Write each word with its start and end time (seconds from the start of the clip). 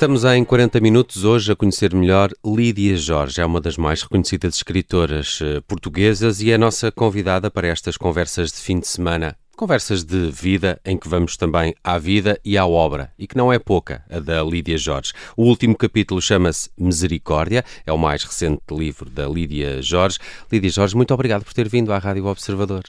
Estamos 0.00 0.24
em 0.24 0.42
40 0.42 0.80
minutos 0.80 1.24
hoje 1.26 1.52
a 1.52 1.54
conhecer 1.54 1.94
melhor 1.94 2.30
Lídia 2.42 2.96
Jorge. 2.96 3.38
É 3.38 3.44
uma 3.44 3.60
das 3.60 3.76
mais 3.76 4.00
reconhecidas 4.00 4.54
escritoras 4.54 5.40
eh, 5.42 5.60
portuguesas 5.68 6.40
e 6.40 6.50
é 6.50 6.54
a 6.54 6.58
nossa 6.58 6.90
convidada 6.90 7.50
para 7.50 7.68
estas 7.68 7.98
conversas 7.98 8.50
de 8.50 8.56
fim 8.56 8.80
de 8.80 8.88
semana. 8.88 9.36
Conversas 9.54 10.02
de 10.02 10.30
vida 10.30 10.80
em 10.86 10.96
que 10.96 11.06
vamos 11.06 11.36
também 11.36 11.74
à 11.84 11.98
vida 11.98 12.40
e 12.42 12.56
à 12.56 12.64
obra, 12.64 13.12
e 13.18 13.26
que 13.26 13.36
não 13.36 13.52
é 13.52 13.58
pouca, 13.58 14.02
a 14.08 14.18
da 14.18 14.42
Lídia 14.42 14.78
Jorge. 14.78 15.12
O 15.36 15.44
último 15.44 15.76
capítulo 15.76 16.22
chama-se 16.22 16.70
Misericórdia, 16.78 17.62
é 17.84 17.92
o 17.92 17.98
mais 17.98 18.24
recente 18.24 18.62
livro 18.70 19.10
da 19.10 19.28
Lídia 19.28 19.82
Jorge. 19.82 20.18
Lídia 20.50 20.70
Jorge, 20.70 20.96
muito 20.96 21.12
obrigado 21.12 21.44
por 21.44 21.52
ter 21.52 21.68
vindo 21.68 21.92
à 21.92 21.98
Rádio 21.98 22.24
Observador. 22.24 22.84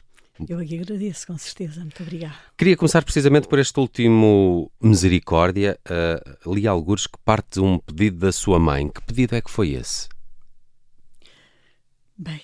Eu 0.48 0.60
aqui 0.60 0.80
agradeço, 0.80 1.28
com 1.28 1.38
certeza. 1.38 1.82
Muito 1.82 2.02
obrigada. 2.02 2.36
Queria 2.58 2.76
começar 2.76 3.04
precisamente 3.04 3.48
por 3.48 3.60
este 3.60 3.80
último 3.80 4.72
Misericórdia. 4.82 5.80
Uh, 5.86 6.54
li 6.54 6.68
alguns 6.68 7.08
que 7.08 7.18
parte 7.24 7.60
de 7.60 7.62
um 7.62 7.80
pedido 7.80 8.18
da 8.18 8.32
sua 8.32 8.60
mãe. 8.60 8.90
Que 8.90 9.02
pedido 9.02 9.36
é 9.36 9.42
que 9.42 9.52
foi 9.52 9.72
esse? 9.72 10.08
Bem, 12.18 12.42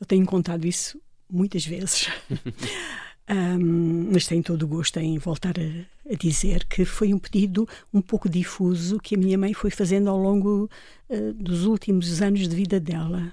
eu 0.00 0.06
tenho 0.06 0.26
contado 0.26 0.66
isso 0.66 1.00
muitas 1.28 1.64
vezes. 1.64 2.08
um, 3.30 4.10
mas 4.12 4.26
tenho 4.26 4.42
todo 4.42 4.62
o 4.62 4.68
gosto 4.68 4.98
em 4.98 5.18
voltar 5.18 5.54
a, 5.58 6.12
a, 6.12 6.16
dizer 6.16 6.66
que 6.66 6.84
foi 6.84 7.14
um 7.14 7.18
pedido 7.18 7.68
um 7.92 8.00
pouco 8.00 8.28
difuso 8.28 8.98
que 8.98 9.14
a 9.14 9.18
minha 9.18 9.38
mãe 9.38 9.54
foi 9.54 9.70
fazendo 9.70 10.10
ao 10.10 10.18
longo 10.18 10.68
uh, 11.08 11.32
dos 11.34 11.64
últimos 11.64 12.20
anos 12.20 12.48
de 12.48 12.54
vida 12.54 12.80
dela 12.80 13.32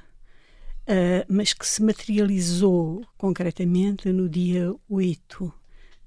uh, 0.87 1.25
mas 1.27 1.53
que 1.53 1.67
se 1.67 1.83
materializou 1.83 3.05
concretamente 3.17 4.11
no 4.11 4.29
dia 4.29 4.73
8 4.89 5.53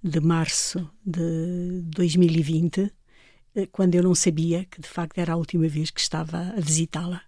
de 0.03 0.21
março 0.21 0.91
de 1.05 1.83
2020, 1.95 2.81
uh, 2.81 2.91
eh, 3.55 3.67
quando 3.67 3.95
eu 3.95 4.03
não 4.03 4.15
sabia 4.15 4.65
que 4.65 4.81
de 4.81 4.89
facto 4.89 5.19
era 5.19 5.35
a 5.35 5.37
última 5.37 5.69
vez 5.69 5.91
que 5.91 6.01
estava 6.01 6.39
a 6.57 6.61
visitá-la. 6.61 7.23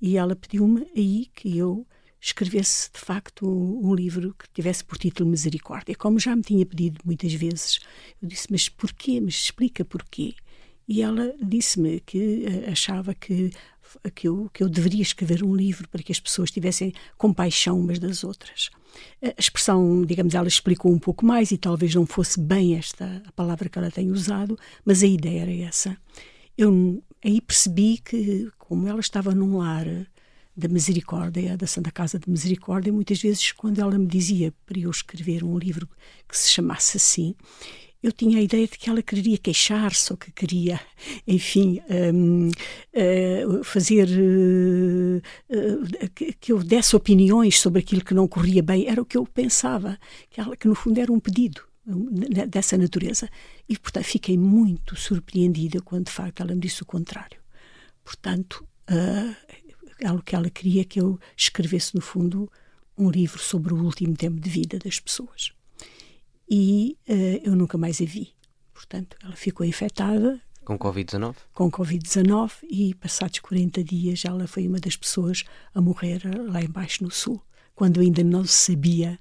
E 0.00 0.16
ela 0.16 0.36
pediu-me 0.36 0.86
aí 0.96 1.26
que 1.34 1.56
eu 1.56 1.86
escrevesse 2.20 2.90
de 2.92 3.00
facto 3.00 3.48
um, 3.48 3.88
um, 3.88 3.94
livro 3.94 4.34
que 4.38 4.48
tivesse 4.50 4.84
por 4.84 4.98
título 4.98 5.28
Misericórdia. 5.28 5.94
Como 5.94 6.18
já 6.18 6.36
me 6.36 6.42
tinha 6.42 6.66
pedido 6.66 7.00
muitas 7.04 7.32
vezes, 7.32 7.80
eu 8.20 8.28
disse: 8.28 8.48
Mas 8.50 8.68
porquê? 8.68 9.20
Mas 9.20 9.34
explica 9.34 9.84
porquê. 9.84 10.34
E 10.86 11.02
ela 11.02 11.34
disse-me 11.40 12.00
que 12.00 12.44
uh, 12.46 12.70
achava 12.70 13.14
que 13.14 13.50
que 14.14 14.28
eu, 14.28 14.50
que 14.52 14.62
eu 14.62 14.68
deveria 14.68 15.02
escrever 15.02 15.42
um 15.42 15.54
livro 15.54 15.88
para 15.88 16.02
que 16.02 16.12
as 16.12 16.20
pessoas 16.20 16.50
tivessem 16.50 16.92
compaixão 17.16 17.78
umas 17.78 17.98
das 17.98 18.24
outras. 18.24 18.70
A 19.22 19.34
expressão, 19.38 20.04
digamos, 20.04 20.34
ela 20.34 20.48
explicou 20.48 20.92
um 20.92 20.98
pouco 20.98 21.24
mais 21.24 21.50
e 21.50 21.58
talvez 21.58 21.94
não 21.94 22.06
fosse 22.06 22.40
bem 22.40 22.76
esta 22.76 23.22
a 23.26 23.32
palavra 23.32 23.68
que 23.68 23.78
ela 23.78 23.90
tem 23.90 24.10
usado, 24.10 24.58
mas 24.84 25.02
a 25.02 25.06
ideia 25.06 25.42
era 25.42 25.54
essa. 25.68 25.96
Eu 26.56 27.02
aí 27.24 27.40
percebi 27.40 27.98
que, 27.98 28.50
como 28.58 28.88
ela 28.88 29.00
estava 29.00 29.34
num 29.34 29.58
lar 29.58 29.86
da 30.56 30.68
Misericórdia, 30.68 31.56
da 31.56 31.66
Santa 31.66 31.90
Casa 31.90 32.18
de 32.18 32.28
Misericórdia, 32.28 32.92
muitas 32.92 33.20
vezes, 33.20 33.52
quando 33.52 33.80
ela 33.80 33.96
me 33.98 34.06
dizia 34.06 34.52
para 34.66 34.78
eu 34.78 34.90
escrever 34.90 35.44
um 35.44 35.56
livro 35.58 35.88
que 36.28 36.36
se 36.36 36.50
chamasse 36.50 36.96
assim, 36.96 37.34
eu 38.02 38.12
tinha 38.12 38.38
a 38.38 38.42
ideia 38.42 38.66
de 38.66 38.78
que 38.78 38.88
ela 38.88 39.02
queria 39.02 39.36
queixar-se 39.36 40.10
ou 40.10 40.16
que 40.16 40.32
queria, 40.32 40.80
enfim, 41.26 41.80
um, 42.14 42.48
uh, 42.48 42.52
eh, 42.94 43.44
fazer 43.62 44.08
uh, 44.08 45.18
uh, 45.50 46.10
que, 46.14 46.32
que, 46.32 46.52
eu 46.52 46.62
desse 46.62 46.96
opiniões 46.96 47.60
sobre 47.60 47.80
aquilo 47.80 48.02
que 48.02 48.14
não 48.14 48.26
corria 48.26 48.62
bem. 48.62 48.86
Era 48.88 49.02
o 49.02 49.04
que 49.04 49.18
eu 49.18 49.26
pensava, 49.26 49.98
que, 50.30 50.40
ela, 50.40 50.56
que 50.56 50.66
no 50.66 50.74
fundo 50.74 50.98
era 50.98 51.12
um 51.12 51.20
pedido 51.20 51.62
dessa 52.48 52.78
natureza. 52.78 53.28
E, 53.68 53.78
portanto, 53.78 54.04
fiquei 54.04 54.38
muito 54.38 54.96
surpreendida 54.96 55.82
quando, 55.82 56.06
de 56.06 56.12
facto, 56.12 56.40
ela 56.40 56.54
me 56.54 56.60
disse 56.60 56.82
o 56.82 56.86
contrário. 56.86 57.38
Portanto, 58.02 58.66
uh, 58.90 60.14
o 60.16 60.22
que 60.22 60.34
ela 60.34 60.48
queria 60.48 60.86
que 60.86 60.98
eu 60.98 61.20
escrevesse, 61.36 61.94
no 61.94 62.00
fundo, 62.00 62.50
um 62.96 63.10
livro 63.10 63.38
sobre 63.38 63.74
o 63.74 63.84
último 63.84 64.16
tempo 64.16 64.40
de 64.40 64.48
vida 64.48 64.78
das 64.78 64.98
pessoas 64.98 65.52
e 66.50 66.98
uh, 67.08 67.40
eu 67.44 67.54
nunca 67.54 67.78
mais 67.78 68.00
a 68.00 68.04
vi. 68.04 68.34
Portanto, 68.74 69.16
ela 69.22 69.36
ficou 69.36 69.64
infectada. 69.64 70.40
Com 70.64 70.76
Covid-19? 70.76 71.36
Com 71.54 71.70
Covid-19 71.70 72.52
e 72.68 72.94
passados 72.94 73.38
40 73.38 73.84
dias 73.84 74.24
ela 74.24 74.48
foi 74.48 74.66
uma 74.66 74.80
das 74.80 74.96
pessoas 74.96 75.44
a 75.72 75.80
morrer 75.80 76.22
lá 76.50 76.60
embaixo 76.60 77.04
no 77.04 77.10
sul, 77.10 77.40
quando 77.74 78.00
ainda 78.00 78.24
não 78.24 78.44
se 78.44 78.72
sabia 78.72 79.18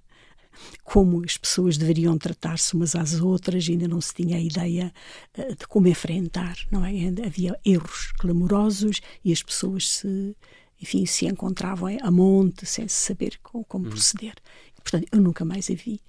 como 0.84 1.24
as 1.24 1.38
pessoas 1.38 1.78
deveriam 1.78 2.18
tratar-se 2.18 2.74
umas 2.74 2.96
às 2.96 3.22
outras, 3.22 3.70
ainda 3.70 3.88
não 3.88 4.02
se 4.02 4.14
tinha 4.14 4.38
a 4.38 4.42
ideia 4.42 4.92
uh, 5.38 5.56
de 5.56 5.68
como 5.68 5.88
enfrentar, 5.88 6.58
não 6.72 6.84
é? 6.84 6.94
Havia 7.26 7.58
erros 7.64 8.12
clamorosos 8.20 9.02
e 9.24 9.32
as 9.32 9.44
pessoas 9.44 9.88
se, 9.88 10.36
enfim, 10.82 11.06
se 11.06 11.28
encontravam 11.28 11.96
a 12.02 12.10
monte 12.10 12.66
sem 12.66 12.88
saber 12.88 13.40
como, 13.44 13.64
como 13.66 13.86
uhum. 13.86 13.92
proceder. 13.92 14.36
portanto, 14.82 15.08
eu 15.12 15.22
nunca 15.22 15.46
mais 15.46 15.70
a 15.70 15.76
vi. 15.76 16.02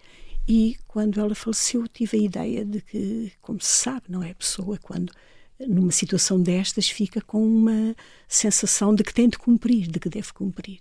E 0.53 0.77
quando 0.89 1.21
ela 1.21 1.33
faleceu, 1.33 1.87
tive 1.87 2.19
a 2.19 2.21
ideia 2.21 2.65
de 2.65 2.81
que, 2.81 3.31
como 3.41 3.61
se 3.61 3.71
sabe, 3.71 4.07
não 4.09 4.21
é? 4.21 4.33
A 4.33 4.35
pessoa, 4.35 4.77
quando 4.83 5.13
numa 5.61 5.93
situação 5.93 6.43
destas, 6.43 6.91
fica 6.91 7.21
com 7.21 7.47
uma 7.47 7.95
sensação 8.27 8.93
de 8.93 9.05
que 9.05 9.15
tem 9.15 9.29
de 9.29 9.39
cumprir, 9.39 9.87
de 9.87 10.01
que 10.01 10.09
deve 10.09 10.33
cumprir. 10.33 10.81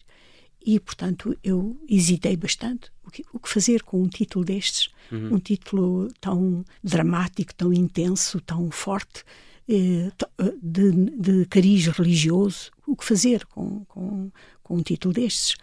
E, 0.60 0.80
portanto, 0.80 1.38
eu 1.44 1.80
hesitei 1.88 2.36
bastante 2.36 2.92
o 3.06 3.12
que, 3.12 3.24
o 3.32 3.38
que 3.38 3.48
fazer 3.48 3.84
com 3.84 4.02
um 4.02 4.08
título 4.08 4.44
destes, 4.44 4.90
uhum. 5.12 5.36
um 5.36 5.40
título 5.40 6.08
tão 6.20 6.66
dramático, 6.84 7.54
tão 7.54 7.72
intenso, 7.72 8.42
tão 8.42 8.72
forte, 8.72 9.24
eh, 9.68 10.12
eh, 10.40 10.54
de, 10.64 10.92
de 11.12 11.46
cariz 11.46 11.86
religioso, 11.86 12.72
o 12.88 12.96
que 12.96 13.06
fazer 13.06 13.46
com, 13.46 13.86
com, 13.86 14.32
com 14.64 14.78
um 14.78 14.82
título 14.82 15.14
destes. 15.14 15.56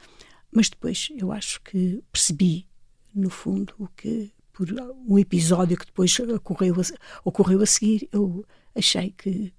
Mas 0.53 0.69
depois 0.69 1.09
eu 1.19 1.33
acho 1.33 1.61
que 1.63 2.01
percebi 2.13 2.69
no 3.17 3.31
fundo, 3.31 3.75
o 3.79 3.89
que 3.89 4.33
por 4.53 4.69
um 5.07 5.19
episódio 5.19 5.77
que 5.77 5.87
depois 5.87 6.19
ocorreu 6.19 6.75
a, 6.81 6.85
ocorreu 7.25 7.63
a 7.63 7.67
seguir, 7.67 8.09
eu 8.11 8.45
achei 8.75 9.13
que, 9.17 9.53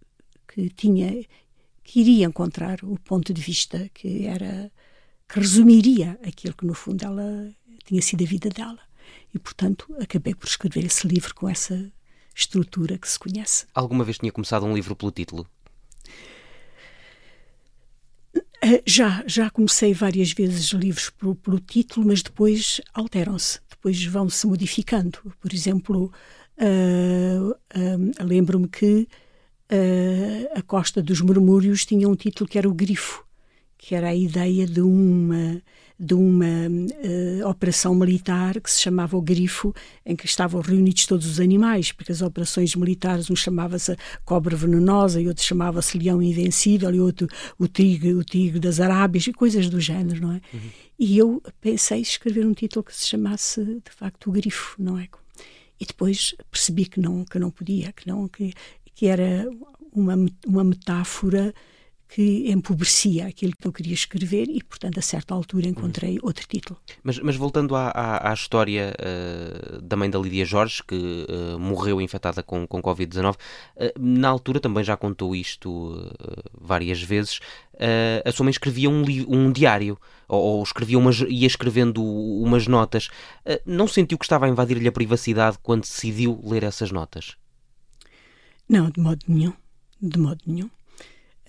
que 0.47 0.69
tinha 0.69 1.23
que 1.84 2.01
iria 2.01 2.25
encontrar 2.25 2.84
o 2.84 3.00
ponto 3.00 3.34
de 3.34 3.41
vista 3.41 3.90
que 3.94 4.25
era 4.25 4.72
que 5.28 5.40
resumiria 5.40 6.19
aquilo 6.25 6.53
que 6.53 6.66
no 6.66 6.73
fundo 6.73 7.06
ela 7.06 7.50
tinha 7.85 8.01
sido 8.01 8.23
a 8.23 8.28
vida 8.28 8.50
dela 8.50 8.79
e 9.34 9.40
portanto 9.40 9.95
acabei 10.01 10.35
por 10.35 10.47
escrever 10.47 10.85
esse 10.85 11.07
livro 11.07 11.34
com 11.34 11.47
essa 11.47 11.91
estrutura 12.35 12.97
que 12.97 13.09
se 13.09 13.18
conhece. 13.18 13.66
Alguma 13.74 14.03
vez 14.03 14.18
tinha 14.18 14.31
começado 14.31 14.66
um 14.66 14.75
livro 14.75 14.95
pelo 14.95 15.12
título? 15.12 15.47
Eh, 18.67 18.83
já, 18.85 19.23
já 19.25 19.50
comecei 19.50 19.94
várias 19.94 20.33
vezes 20.33 20.73
livros 20.73 21.09
pelo, 21.09 21.59
título, 21.59 22.05
mas 22.05 22.22
depois 22.22 22.81
alteram-se, 22.94 23.61
depois 23.69 24.03
vão-se 24.03 24.45
modificando. 24.45 25.19
Por 25.39 25.53
exemplo, 25.53 26.11
uh, 26.57 27.50
uh, 27.50 28.23
lembro-me 28.23 28.67
que 28.67 29.07
uh, 29.72 30.59
A 30.59 30.61
Costa 30.61 31.01
dos 31.01 31.22
Murmúrios 31.22 31.85
tinha 31.85 32.09
um 32.09 32.16
título 32.16 32.50
que 32.50 32.57
era 32.57 32.67
O 32.67 32.73
Grifo, 32.73 33.23
que 33.77 33.95
era 33.95 34.09
a 34.09 34.16
ideia 34.16 34.67
de 34.67 34.81
uma 34.81 35.61
de 36.00 36.13
uma 36.13 36.46
uh, 36.46 37.50
operação 37.50 37.96
militar 37.96 38.62
que 38.62 38.69
se 38.69 38.81
chamava 38.81 39.18
o 39.18 39.22
Grifo, 39.22 39.74
em 40.06 40.16
que 40.16 40.25
estavam 40.25 40.62
reunidos 40.62 41.08
todos 41.08 41.25
os 41.25 41.40
animais, 41.40 41.91
porque 41.91 42.12
as 42.12 42.22
operações 42.22 42.75
militares, 42.75 43.31
um 43.31 43.35
chamava-se 43.35 43.97
Cobra 44.24 44.56
Venenosa, 44.56 45.19
e 45.19 45.28
outro 45.28 45.44
chamava-se 45.44 45.97
Leão 45.97 46.22
Invencível, 46.22 46.94
e 46.94 47.00
outro 47.00 47.28
o 47.57 47.68
Tigre, 47.68 48.13
o 48.13 48.24
tigre 48.24 48.60
das 48.60 48.80
Arábias, 48.80 49.25
e 49.25 49.33
coisas 49.33 49.69
do 49.69 49.80
género, 49.80 50.21
não 50.21 50.33
é? 50.33 50.42
Uhum. 50.54 50.69
E 51.00 51.18
eu 51.18 51.42
pensei 51.60 52.01
escrever 52.01 52.45
um 52.45 52.54
título 52.54 52.83
que 52.83 52.95
se 52.95 53.07
chamasse, 53.07 53.63
de 53.63 53.92
facto, 53.92 54.30
o 54.30 54.31
Grifo, 54.31 54.75
não 54.81 55.00
é? 55.00 55.07
E 55.80 55.86
depois 55.86 56.36
percebi 56.51 56.86
que 56.86 57.00
não, 57.00 57.24
que 57.25 57.39
não 57.39 57.50
podia, 57.50 57.92
que 57.92 58.07
não, 58.07 58.27
que, 58.27 58.54
que 58.94 59.07
era 59.07 59.48
uma, 59.92 60.16
uma 60.45 60.63
metáfora 60.63 61.54
que 62.09 62.50
empobrecia 62.50 63.27
aquilo 63.27 63.54
que 63.59 63.68
eu 63.68 63.71
queria 63.71 63.94
escrever 63.94 64.48
e, 64.48 64.63
portanto, 64.63 64.98
a 64.98 65.01
certa 65.01 65.33
altura 65.33 65.68
encontrei 65.68 66.13
uhum. 66.18 66.21
outro 66.24 66.48
título. 66.48 66.80
Mas, 67.04 67.19
mas 67.19 67.36
voltando 67.36 67.75
à, 67.75 67.89
à, 67.89 68.31
à 68.31 68.33
história 68.33 68.95
uh, 68.98 69.81
da 69.81 69.98
mãe 69.98 70.09
da 70.09 70.18
Lídia 70.18 70.45
Jorge, 70.45 70.81
que 70.88 70.95
uh, 70.95 71.59
morreu 71.59 72.00
infectada 72.00 72.42
com, 72.42 72.65
com 72.65 72.81
Covid-19, 72.81 73.33
uh, 73.33 73.38
na 74.00 74.30
altura 74.30 74.59
também 74.59 74.83
já 74.83 74.95
contou 74.95 75.36
isto 75.36 75.68
várias 76.59 77.01
vezes, 77.01 77.39
a 78.25 78.31
sua 78.31 78.44
mãe 78.44 78.51
escrevia 78.51 78.89
um, 78.89 79.04
um 79.27 79.51
diário, 79.51 79.98
ou, 80.27 80.42
ou, 80.42 80.63
escrevia 80.63 80.98
umas, 80.98 81.19
ia 81.21 81.45
escrevendo 81.45 82.04
umas 82.04 82.68
notas. 82.68 83.09
não 83.65 83.88
sentiu 83.88 84.18
que 84.18 84.25
estava 84.25 84.45
a 84.45 84.50
invadir-lhe 84.50 84.88
a 84.88 84.92
privacidade 84.92 85.57
quando 85.62 85.81
decidiu 85.81 86.42
ler 86.44 86.63
essas 86.63 86.92
notas? 86.92 87.36
Não, 88.68 88.89
de 88.89 89.00
modo 89.00 89.19
nenhum. 89.27 89.54
De 90.01 90.19
modo 90.19 90.42
nenhum. 90.45 90.69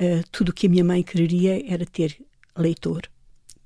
Uh, 0.01 0.23
tudo 0.31 0.51
o 0.51 0.53
que 0.53 0.67
a 0.67 0.71
minha 0.71 0.85
mãe 0.85 1.03
queria 1.03 1.65
era 1.71 1.85
ter 1.85 2.17
leitor. 2.57 3.03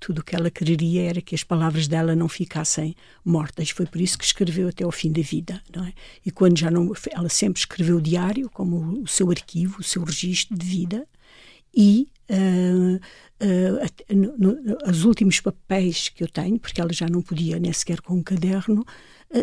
tudo 0.00 0.18
o 0.18 0.24
que 0.24 0.34
ela 0.34 0.50
queria 0.50 1.02
era 1.02 1.20
que 1.20 1.34
as 1.34 1.44
palavras 1.44 1.86
dela 1.86 2.16
não 2.16 2.28
ficassem 2.28 2.96
mortas. 3.24 3.70
Foi 3.70 3.86
por 3.86 4.00
isso 4.00 4.18
que 4.18 4.24
escreveu 4.24 4.68
até 4.68 4.82
ao 4.82 4.90
fim 4.90 5.12
da 5.12 5.22
vida, 5.22 5.62
não 5.74 5.84
é? 5.84 5.92
E 6.26 6.30
quando 6.32 6.58
já 6.58 6.70
não, 6.70 6.92
ela 7.12 7.28
sempre 7.28 7.60
escreveu 7.60 7.98
o 7.98 8.02
diário 8.02 8.50
como 8.50 9.02
o 9.02 9.06
seu 9.06 9.30
arquivo, 9.30 9.80
o 9.80 9.84
seu 9.84 10.02
registro 10.02 10.56
de 10.58 10.66
vida 10.66 11.06
e 11.74 12.08
uh, 12.28 12.96
uh, 12.96 14.90
os 14.90 15.04
últimos 15.04 15.38
papéis 15.38 16.08
que 16.08 16.24
eu 16.24 16.28
tenho, 16.28 16.58
porque 16.58 16.80
ela 16.80 16.92
já 16.92 17.06
não 17.08 17.22
podia 17.22 17.60
nem 17.60 17.72
sequer 17.72 18.00
com 18.00 18.14
um 18.14 18.22
caderno, 18.22 18.84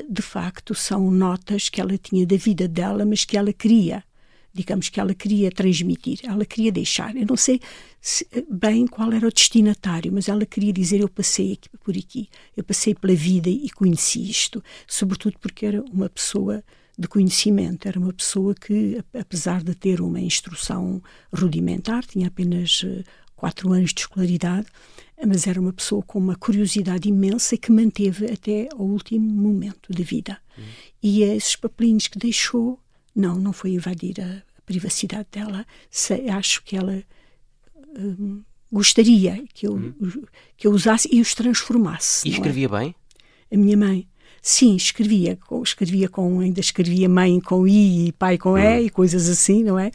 de 0.07 0.21
facto 0.21 0.75
são 0.75 1.09
notas 1.09 1.69
que 1.69 1.81
ela 1.81 1.97
tinha 1.97 2.25
da 2.25 2.35
vida 2.35 2.67
dela, 2.67 3.05
mas 3.05 3.25
que 3.25 3.35
ela 3.35 3.51
queria 3.51 4.03
digamos 4.59 4.89
que 4.89 4.99
ela 4.99 5.13
queria 5.13 5.49
transmitir, 5.49 6.19
ela 6.23 6.43
queria 6.43 6.69
deixar. 6.69 7.15
Eu 7.15 7.25
não 7.25 7.37
sei 7.37 7.61
se, 8.01 8.27
bem 8.51 8.85
qual 8.85 9.13
era 9.13 9.25
o 9.25 9.31
destinatário, 9.31 10.11
mas 10.11 10.27
ela 10.27 10.45
queria 10.45 10.73
dizer: 10.73 10.99
Eu 10.99 11.07
passei 11.07 11.53
aqui, 11.53 11.69
por 11.77 11.95
aqui, 11.95 12.27
eu 12.57 12.63
passei 12.63 12.93
pela 12.93 13.15
vida 13.15 13.49
e 13.49 13.69
conheci 13.69 14.29
isto, 14.29 14.61
sobretudo 14.85 15.37
porque 15.39 15.65
era 15.65 15.81
uma 15.81 16.09
pessoa 16.09 16.61
de 16.97 17.07
conhecimento, 17.07 17.87
era 17.87 17.97
uma 17.97 18.11
pessoa 18.11 18.53
que, 18.53 19.01
apesar 19.17 19.63
de 19.63 19.73
ter 19.73 20.01
uma 20.01 20.19
instrução 20.19 21.01
rudimentar, 21.33 22.05
tinha 22.05 22.27
apenas 22.27 22.83
eh, 22.85 23.03
quatro 23.37 23.71
anos 23.71 23.93
de 23.93 24.01
escolaridade, 24.01 24.67
mas 25.25 25.47
era 25.47 25.61
uma 25.61 25.71
pessoa 25.71 26.03
com 26.03 26.19
uma 26.19 26.35
curiosidade 26.35 27.07
imensa 27.07 27.55
que 27.55 27.71
manteve 27.71 28.25
até 28.25 28.67
ao 28.73 28.81
último 28.81 29.31
momento 29.31 29.93
da 29.93 30.03
vida. 30.03 30.37
Uhum. 30.57 30.63
E 31.01 31.23
esses 31.23 31.55
papelinhos 31.55 32.09
que 32.09 32.19
deixou 32.19 32.77
não, 33.15 33.35
não 33.35 33.53
foi 33.53 33.71
invadir 33.71 34.19
a, 34.21 34.48
privacidade 34.69 35.27
dela. 35.31 35.65
Se, 35.89 36.13
acho 36.29 36.63
que 36.63 36.77
ela 36.77 37.03
hum, 37.97 38.43
gostaria 38.71 39.43
que 39.51 39.65
eu, 39.65 39.73
hum. 39.73 40.23
que 40.55 40.67
eu 40.67 40.71
usasse 40.71 41.09
e 41.11 41.19
os 41.19 41.33
transformasse. 41.33 42.27
E 42.27 42.31
é? 42.31 42.33
escrevia 42.35 42.67
é? 42.67 42.69
bem? 42.69 42.95
A 43.51 43.57
minha 43.57 43.75
mãe. 43.75 44.07
Sim, 44.41 44.75
escrevia, 44.75 45.37
escrevia 45.61 46.07
com, 46.07 46.39
ainda 46.39 46.61
escrevia 46.61 47.09
mãe 47.09 47.41
com 47.41 47.67
I 47.67 48.07
e 48.07 48.11
pai 48.13 48.37
com 48.37 48.57
E 48.57 48.85
e 48.85 48.89
coisas 48.89 49.27
assim, 49.27 49.63
não 49.63 49.77
é? 49.77 49.91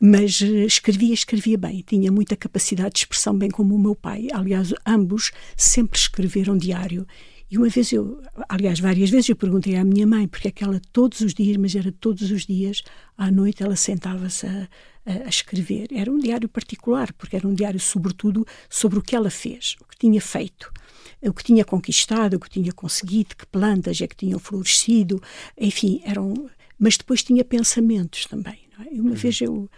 Mas 0.00 0.40
eh, 0.40 0.64
escrevia, 0.64 1.12
escrevia 1.12 1.58
bem, 1.58 1.84
tinha 1.86 2.10
muita 2.10 2.34
capacidade 2.34 2.94
de 2.94 3.00
expressão, 3.00 3.36
bem 3.36 3.50
como 3.50 3.74
o 3.74 3.78
meu 3.78 3.94
pai. 3.94 4.28
Aliás, 4.32 4.72
ambos 4.86 5.30
sempre 5.54 5.98
escreveram 5.98 6.56
diário 6.56 7.06
e 7.52 7.58
uma 7.58 7.68
vez 7.68 7.92
eu, 7.92 8.18
aliás, 8.48 8.80
várias 8.80 9.10
vezes 9.10 9.28
eu 9.28 9.36
perguntei 9.36 9.76
à 9.76 9.84
minha 9.84 10.06
mãe 10.06 10.26
porque 10.26 10.48
é 10.48 10.50
que 10.50 10.64
ela 10.64 10.80
todos 10.90 11.20
os 11.20 11.34
dias, 11.34 11.54
mas 11.58 11.76
era 11.76 11.92
todos 11.92 12.30
os 12.30 12.46
dias, 12.46 12.82
à 13.14 13.30
noite 13.30 13.62
ela 13.62 13.76
sentava-se 13.76 14.46
a, 14.46 14.68
a, 15.04 15.28
escrever. 15.28 15.88
Era 15.92 16.10
um 16.10 16.18
diário 16.18 16.48
particular, 16.48 17.12
porque 17.12 17.36
era 17.36 17.46
um 17.46 17.52
diário, 17.52 17.78
sobretudo, 17.78 18.46
sobre 18.70 18.98
o 18.98 19.02
que 19.02 19.14
ela 19.14 19.28
fez, 19.28 19.76
o 19.82 19.84
que 19.84 19.98
tinha 19.98 20.18
feito, 20.18 20.72
o 21.20 21.30
que 21.34 21.44
tinha 21.44 21.62
conquistado, 21.62 22.36
o 22.36 22.40
que 22.40 22.48
tinha 22.48 22.72
conseguido, 22.72 23.36
que 23.36 23.44
plantas 23.44 24.00
é 24.00 24.06
que 24.06 24.16
tinham 24.16 24.38
florescido, 24.38 25.22
enfim, 25.60 26.00
eram. 26.06 26.48
Mas 26.78 26.96
depois 26.96 27.22
tinha 27.22 27.44
pensamentos 27.44 28.24
também. 28.24 28.60
É? 28.80 28.94
Uma 28.98 29.10
uhum. 29.10 29.14
vez 29.14 29.38
eu 29.42 29.68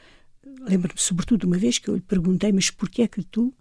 lembro-me, 0.61 1.01
sobretudo, 1.01 1.45
uma 1.45 1.59
vez 1.59 1.79
que 1.79 1.89
eu 1.89 1.97
lhe 1.97 2.03
perguntei, 2.03 2.53
mas 2.53 2.71
porquê 2.71 3.03
é 3.03 3.09
que 3.09 3.25
tu 3.25 3.53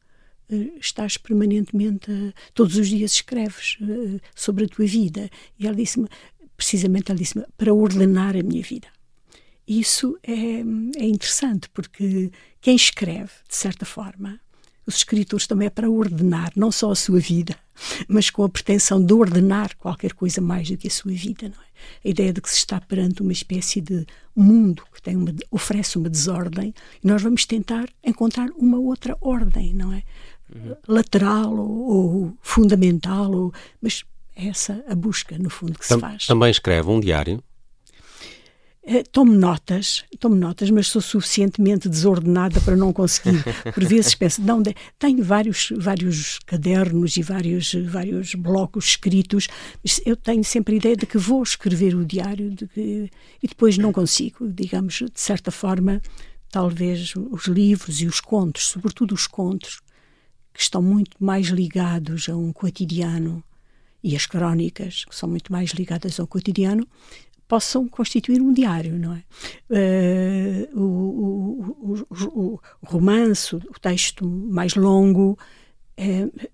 estás 0.79 1.17
permanentemente, 1.17 2.33
todos 2.53 2.75
os 2.75 2.87
dias 2.87 3.13
escreves 3.13 3.77
eh, 3.81 4.19
sobre 4.35 4.65
a 4.65 4.67
tua 4.67 4.85
vida. 4.85 5.29
E 5.59 5.67
ela 5.67 5.75
disse-me, 5.75 6.07
precisamente, 6.55 7.11
ela 7.11 7.19
disse-me, 7.19 7.45
para 7.57 7.73
ordenar 7.73 8.35
a 8.35 8.43
minha 8.43 8.61
vida. 8.61 8.87
Isso 9.67 10.17
é, 10.23 10.33
é 11.01 11.05
interessante, 11.05 11.69
porque 11.69 12.31
quem 12.61 12.75
escreve, 12.75 13.31
de 13.47 13.55
certa 13.55 13.85
forma, 13.85 14.39
os 14.85 14.97
escritores 14.97 15.47
também 15.47 15.67
é 15.67 15.69
para 15.69 15.89
ordenar 15.89 16.51
não 16.55 16.71
só 16.71 16.91
a 16.91 16.95
sua 16.95 17.19
vida, 17.19 17.55
mas 18.07 18.29
com 18.29 18.43
a 18.43 18.49
pretensão 18.49 19.03
de 19.03 19.13
ordenar 19.13 19.75
qualquer 19.77 20.13
coisa 20.13 20.41
mais 20.41 20.69
do 20.69 20.77
que 20.77 20.87
a 20.87 20.91
sua 20.91 21.13
vida, 21.13 21.47
não 21.47 21.61
é? 21.61 21.73
A 22.05 22.09
ideia 22.09 22.31
de 22.31 22.41
que 22.41 22.49
se 22.49 22.57
está 22.57 22.79
perante 22.79 23.21
uma 23.21 23.31
espécie 23.31 23.81
de 23.81 24.05
mundo 24.35 24.83
que 24.93 25.01
tem 25.01 25.15
uma, 25.15 25.33
oferece 25.51 25.97
uma 25.97 26.09
desordem 26.09 26.73
e 27.03 27.07
nós 27.07 27.21
vamos 27.21 27.45
tentar 27.45 27.89
encontrar 28.03 28.49
uma 28.51 28.77
outra 28.77 29.17
ordem, 29.21 29.73
não 29.73 29.91
é? 29.93 30.03
Lateral 30.87 31.53
ou, 31.55 31.89
ou 31.89 32.37
fundamental, 32.41 33.31
ou, 33.31 33.53
mas 33.81 34.03
é 34.35 34.47
essa 34.47 34.83
a 34.87 34.95
busca, 34.95 35.37
no 35.37 35.49
fundo, 35.49 35.77
que 35.77 35.87
Tam, 35.87 35.97
se 35.97 36.01
faz. 36.01 36.27
Também 36.27 36.49
escreve 36.49 36.89
um 36.89 36.99
diário? 36.99 37.43
É, 38.85 39.01
tomo 39.01 39.31
notas, 39.31 40.03
tomo 40.19 40.35
notas, 40.35 40.69
mas 40.69 40.87
sou 40.87 41.01
suficientemente 41.01 41.87
desordenada 41.87 42.59
para 42.59 42.75
não 42.75 42.91
conseguir. 42.91 43.41
Por 43.73 43.85
vezes 43.85 44.13
penso, 44.13 44.41
não, 44.41 44.61
tenho 44.99 45.23
vários, 45.23 45.71
vários 45.77 46.37
cadernos 46.39 47.15
e 47.15 47.21
vários, 47.21 47.73
vários 47.73 48.35
blocos 48.35 48.87
escritos, 48.87 49.47
mas 49.81 50.01
eu 50.05 50.17
tenho 50.17 50.43
sempre 50.43 50.73
a 50.73 50.77
ideia 50.77 50.97
de 50.97 51.05
que 51.05 51.17
vou 51.17 51.41
escrever 51.41 51.95
o 51.95 52.03
diário 52.03 52.53
que, 52.73 53.09
e 53.41 53.47
depois 53.47 53.77
não 53.77 53.93
consigo. 53.93 54.49
Digamos, 54.51 54.95
de 54.95 55.21
certa 55.21 55.49
forma, 55.49 56.01
talvez 56.51 57.13
os 57.15 57.45
livros 57.45 58.01
e 58.01 58.05
os 58.05 58.19
contos, 58.19 58.67
sobretudo 58.67 59.15
os 59.15 59.27
contos, 59.27 59.79
que 60.53 60.61
estão 60.61 60.81
muito 60.81 61.17
mais 61.19 61.47
ligados 61.47 62.29
a 62.29 62.35
um 62.35 62.53
cotidiano 62.53 63.43
e 64.03 64.15
as 64.15 64.25
crónicas, 64.25 65.05
que 65.05 65.15
são 65.15 65.29
muito 65.29 65.51
mais 65.51 65.71
ligadas 65.71 66.19
ao 66.19 66.27
cotidiano, 66.27 66.87
possam 67.47 67.87
constituir 67.87 68.41
um 68.41 68.53
diário, 68.53 68.97
não 68.97 69.13
é? 69.13 69.23
Uh, 69.69 70.79
o, 70.79 71.77
o, 71.89 72.07
o, 72.11 72.59
o 72.81 72.85
romance, 72.85 73.55
o 73.55 73.79
texto 73.81 74.25
mais 74.25 74.75
longo, 74.75 75.37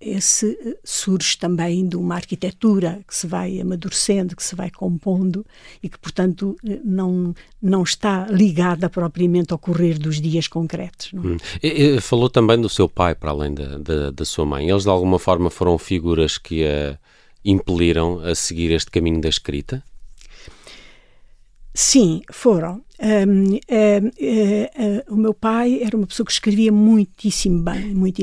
esse 0.00 0.76
surge 0.84 1.38
também 1.38 1.88
de 1.88 1.96
uma 1.96 2.14
arquitetura 2.14 3.00
que 3.06 3.14
se 3.14 3.26
vai 3.26 3.60
amadurecendo, 3.60 4.36
que 4.36 4.42
se 4.42 4.54
vai 4.54 4.70
compondo 4.70 5.44
e 5.82 5.88
que, 5.88 5.98
portanto, 5.98 6.56
não, 6.84 7.34
não 7.62 7.82
está 7.82 8.26
ligada 8.26 8.90
propriamente 8.90 9.52
ao 9.52 9.58
correr 9.58 9.98
dos 9.98 10.20
dias 10.20 10.46
concretos. 10.46 11.10
Hum. 11.14 11.38
E, 11.62 11.68
e, 11.68 12.00
falou 12.00 12.28
também 12.28 12.60
do 12.60 12.68
seu 12.68 12.88
pai, 12.88 13.14
para 13.14 13.30
além 13.30 13.54
da, 13.54 13.78
da, 13.78 14.10
da, 14.10 14.24
sua 14.24 14.44
mãe. 14.44 14.68
Eles, 14.68 14.82
de 14.82 14.90
alguma 14.90 15.18
forma, 15.18 15.48
foram 15.48 15.78
figuras 15.78 16.36
que 16.36 16.64
a 16.64 16.98
impeliram 17.44 18.20
a 18.20 18.34
seguir 18.34 18.70
este 18.72 18.90
caminho 18.90 19.20
da 19.20 19.28
escrita? 19.28 19.82
Sim, 21.82 22.20
foram. 22.30 22.84
Um, 23.00 23.58
o 25.08 25.16
meu 25.16 25.32
pai 25.32 25.82
era 25.82 25.96
uma 25.96 26.06
pessoa 26.06 26.26
que 26.26 26.32
escrevia 26.32 26.70
muitíssimo 26.70 27.62
bem, 27.62 27.94
muito 27.94 28.20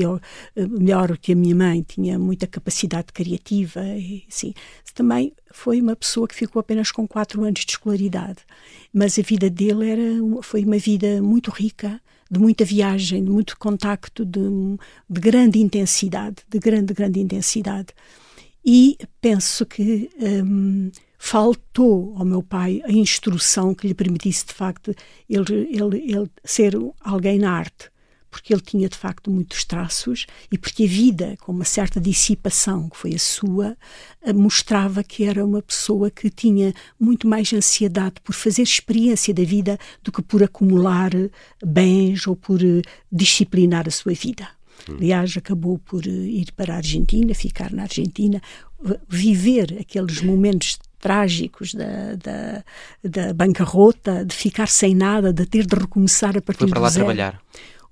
melhor 0.56 1.18
que 1.18 1.32
a 1.32 1.34
minha 1.34 1.56
mãe, 1.56 1.82
tinha 1.82 2.20
muita 2.20 2.46
capacidade 2.46 3.08
criativa. 3.12 3.84
E, 3.84 4.22
sim. 4.28 4.54
Também 4.94 5.32
foi 5.50 5.80
uma 5.80 5.96
pessoa 5.96 6.28
que 6.28 6.36
ficou 6.36 6.60
apenas 6.60 6.92
com 6.92 7.06
quatro 7.06 7.42
anos 7.42 7.64
de 7.64 7.72
escolaridade, 7.72 8.38
mas 8.94 9.18
a 9.18 9.22
vida 9.22 9.50
dele 9.50 9.90
era, 9.90 10.42
foi 10.42 10.64
uma 10.64 10.78
vida 10.78 11.20
muito 11.20 11.50
rica, 11.50 12.00
de 12.30 12.38
muita 12.38 12.64
viagem, 12.64 13.24
de 13.24 13.30
muito 13.30 13.58
contacto, 13.58 14.24
de, 14.24 14.40
de 15.10 15.20
grande 15.20 15.58
intensidade, 15.58 16.36
de 16.48 16.60
grande, 16.60 16.94
grande 16.94 17.18
intensidade. 17.18 17.88
E 18.64 18.96
penso 19.20 19.66
que 19.66 20.08
um, 20.44 20.92
faltou 21.18 22.14
ao 22.16 22.24
meu 22.24 22.42
pai 22.42 22.80
a 22.84 22.92
instrução 22.92 23.74
que 23.74 23.88
lhe 23.88 23.94
permitisse, 23.94 24.46
de 24.46 24.54
facto, 24.54 24.94
ele, 25.28 25.68
ele, 25.70 25.98
ele 26.12 26.30
ser 26.44 26.74
alguém 27.00 27.38
na 27.38 27.50
arte. 27.50 27.90
Porque 28.30 28.52
ele 28.52 28.60
tinha, 28.60 28.88
de 28.88 28.96
facto, 28.96 29.30
muitos 29.30 29.64
traços 29.64 30.26
e 30.52 30.58
porque 30.58 30.84
a 30.84 30.86
vida, 30.86 31.36
com 31.40 31.50
uma 31.50 31.64
certa 31.64 31.98
dissipação, 31.98 32.88
que 32.90 32.96
foi 32.96 33.14
a 33.14 33.18
sua, 33.18 33.76
eh, 34.22 34.34
mostrava 34.34 35.02
que 35.02 35.24
era 35.24 35.44
uma 35.44 35.62
pessoa 35.62 36.10
que 36.10 36.28
tinha 36.28 36.74
muito 37.00 37.26
mais 37.26 37.50
ansiedade 37.54 38.16
por 38.22 38.34
fazer 38.34 38.62
experiência 38.62 39.32
da 39.32 39.42
vida 39.44 39.78
do 40.02 40.12
que 40.12 40.20
por 40.20 40.42
acumular 40.42 41.10
bens 41.64 42.26
ou 42.26 42.36
por 42.36 42.62
eh, 42.62 42.82
disciplinar 43.10 43.88
a 43.88 43.90
sua 43.90 44.12
vida. 44.12 44.46
Hum. 44.86 44.96
Aliás, 44.98 45.34
acabou 45.34 45.78
por 45.78 46.06
eh, 46.06 46.10
ir 46.10 46.52
para 46.52 46.74
a 46.74 46.76
Argentina, 46.76 47.34
ficar 47.34 47.72
na 47.72 47.84
Argentina, 47.84 48.42
viver 49.08 49.78
aqueles 49.80 50.20
momentos 50.20 50.78
trágicos 50.98 51.74
da, 51.74 52.14
da, 52.16 52.64
da, 53.02 53.32
bancarrota, 53.32 54.24
de 54.24 54.34
ficar 54.34 54.68
sem 54.68 54.94
nada, 54.94 55.32
de 55.32 55.46
ter 55.46 55.66
de 55.66 55.76
recomeçar 55.76 56.36
a 56.36 56.42
partir 56.42 56.60
Foi 56.60 56.68
para 56.68 56.80
lá 56.80 56.88
zero. 56.88 57.06
trabalhar? 57.06 57.40